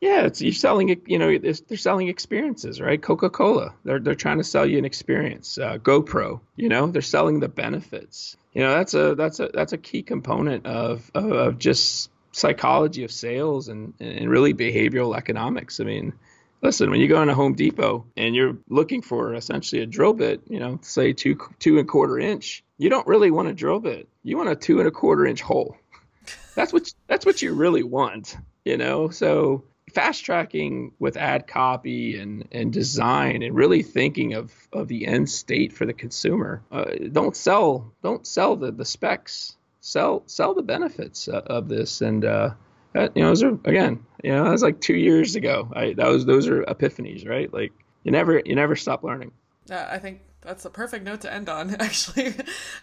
Yeah, 0.00 0.26
it's 0.26 0.42
you're 0.42 0.52
selling 0.52 0.88
it 0.88 1.02
you 1.06 1.16
know 1.16 1.38
they're 1.38 1.78
selling 1.78 2.08
experiences, 2.08 2.80
right? 2.80 3.00
Coca 3.00 3.30
Cola, 3.30 3.72
they're 3.84 4.00
they're 4.00 4.16
trying 4.16 4.38
to 4.38 4.44
sell 4.44 4.66
you 4.66 4.78
an 4.78 4.84
experience. 4.84 5.56
Uh, 5.56 5.78
GoPro, 5.78 6.40
you 6.56 6.68
know, 6.68 6.88
they're 6.88 7.00
selling 7.00 7.38
the 7.38 7.48
benefits. 7.48 8.36
You 8.52 8.62
know, 8.62 8.74
that's 8.74 8.94
a 8.94 9.14
that's 9.14 9.38
a 9.38 9.48
that's 9.54 9.72
a 9.72 9.78
key 9.78 10.02
component 10.02 10.66
of 10.66 11.08
of, 11.14 11.30
of 11.30 11.58
just 11.60 12.10
psychology 12.32 13.04
of 13.04 13.12
sales 13.12 13.68
and 13.68 13.94
and 14.00 14.28
really 14.28 14.54
behavioral 14.54 15.16
economics. 15.16 15.78
I 15.78 15.84
mean, 15.84 16.14
listen, 16.62 16.90
when 16.90 17.00
you 17.00 17.08
go 17.08 17.20
into 17.20 17.34
Home 17.34 17.54
Depot 17.54 18.06
and 18.16 18.34
you're 18.34 18.56
looking 18.68 19.02
for 19.02 19.34
essentially 19.34 19.82
a 19.82 19.86
drill 19.86 20.14
bit, 20.14 20.42
you 20.48 20.60
know, 20.60 20.78
say 20.82 21.12
two 21.12 21.36
two 21.58 21.78
and 21.78 21.88
a 21.88 21.90
quarter 21.90 22.18
inch, 22.18 22.64
you 22.78 22.88
don't 22.88 23.06
really 23.06 23.30
want 23.30 23.48
a 23.48 23.54
drill 23.54 23.80
bit. 23.80 24.08
You 24.22 24.36
want 24.36 24.48
a 24.48 24.56
two 24.56 24.78
and 24.78 24.88
a 24.88 24.92
quarter 24.92 25.26
inch 25.26 25.42
hole. 25.42 25.76
That's 26.54 26.72
what 26.72 26.92
that's 27.08 27.26
what 27.26 27.42
you 27.42 27.54
really 27.54 27.82
want, 27.82 28.36
you 28.64 28.76
know. 28.76 29.08
So 29.08 29.64
fast 29.92 30.24
tracking 30.24 30.92
with 30.98 31.16
ad 31.16 31.46
copy 31.46 32.18
and, 32.18 32.48
and 32.52 32.72
design 32.72 33.42
and 33.42 33.54
really 33.54 33.82
thinking 33.82 34.34
of, 34.34 34.52
of 34.72 34.88
the 34.88 35.06
end 35.06 35.28
state 35.28 35.72
for 35.72 35.86
the 35.86 35.92
consumer. 35.92 36.62
Uh, 36.70 36.84
don't 37.10 37.36
sell 37.36 37.92
don't 38.02 38.26
sell 38.26 38.56
the, 38.56 38.70
the 38.70 38.84
specs. 38.84 39.56
Sell 39.80 40.22
sell 40.26 40.54
the 40.54 40.62
benefits 40.62 41.26
of 41.28 41.68
this 41.68 42.00
and 42.00 42.24
uh, 42.24 42.50
that, 42.92 43.16
you 43.16 43.22
know 43.22 43.28
those 43.28 43.42
are 43.42 43.58
again 43.64 44.04
you 44.22 44.30
know 44.30 44.44
that 44.44 44.50
was 44.50 44.62
like 44.62 44.80
two 44.80 44.96
years 44.96 45.34
ago. 45.34 45.68
I, 45.74 45.92
that 45.94 46.08
was 46.08 46.24
those 46.24 46.46
are 46.48 46.62
epiphanies, 46.64 47.28
right? 47.28 47.52
Like 47.52 47.72
you 48.04 48.12
never 48.12 48.40
you 48.44 48.54
never 48.54 48.76
stop 48.76 49.02
learning. 49.02 49.32
Yeah, 49.66 49.88
I 49.90 49.98
think 49.98 50.20
that's 50.40 50.64
a 50.64 50.70
perfect 50.70 51.04
note 51.04 51.20
to 51.22 51.32
end 51.32 51.48
on, 51.48 51.74
actually. 51.80 52.34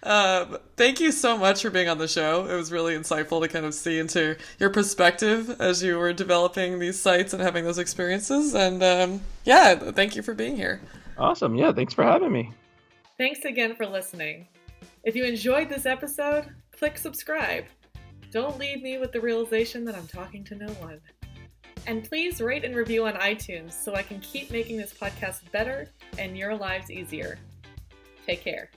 Um, 0.03 0.57
thank 0.77 0.99
you 0.99 1.11
so 1.11 1.37
much 1.37 1.61
for 1.61 1.69
being 1.69 1.89
on 1.89 1.97
the 1.97 2.07
show. 2.07 2.45
It 2.45 2.55
was 2.55 2.71
really 2.71 2.95
insightful 2.95 3.41
to 3.41 3.47
kind 3.47 3.65
of 3.65 3.73
see 3.73 3.99
into 3.99 4.37
your 4.59 4.69
perspective 4.69 5.59
as 5.59 5.83
you 5.83 5.97
were 5.97 6.13
developing 6.13 6.79
these 6.79 6.99
sites 6.99 7.33
and 7.33 7.41
having 7.41 7.65
those 7.65 7.77
experiences. 7.77 8.53
And 8.53 8.81
um, 8.81 9.21
yeah, 9.43 9.75
thank 9.75 10.15
you 10.15 10.21
for 10.21 10.33
being 10.33 10.55
here. 10.55 10.81
Awesome. 11.17 11.55
Yeah, 11.55 11.73
thanks 11.73 11.93
for 11.93 12.03
having 12.03 12.31
me. 12.31 12.51
Thanks 13.17 13.43
again 13.43 13.75
for 13.75 13.85
listening. 13.85 14.47
If 15.03 15.15
you 15.15 15.25
enjoyed 15.25 15.67
this 15.67 15.85
episode, 15.85 16.45
click 16.71 16.97
subscribe. 16.97 17.65
Don't 18.31 18.59
leave 18.59 18.81
me 18.81 18.97
with 18.97 19.11
the 19.11 19.21
realization 19.21 19.83
that 19.85 19.95
I'm 19.95 20.07
talking 20.07 20.43
to 20.45 20.55
no 20.55 20.67
one. 20.73 20.99
And 21.87 22.03
please 22.03 22.41
rate 22.41 22.63
and 22.63 22.75
review 22.75 23.07
on 23.07 23.13
iTunes 23.15 23.73
so 23.73 23.95
I 23.95 24.03
can 24.03 24.19
keep 24.19 24.51
making 24.51 24.77
this 24.77 24.93
podcast 24.93 25.49
better 25.51 25.89
and 26.17 26.37
your 26.37 26.55
lives 26.55 26.91
easier. 26.91 27.39
Take 28.25 28.43
care. 28.43 28.69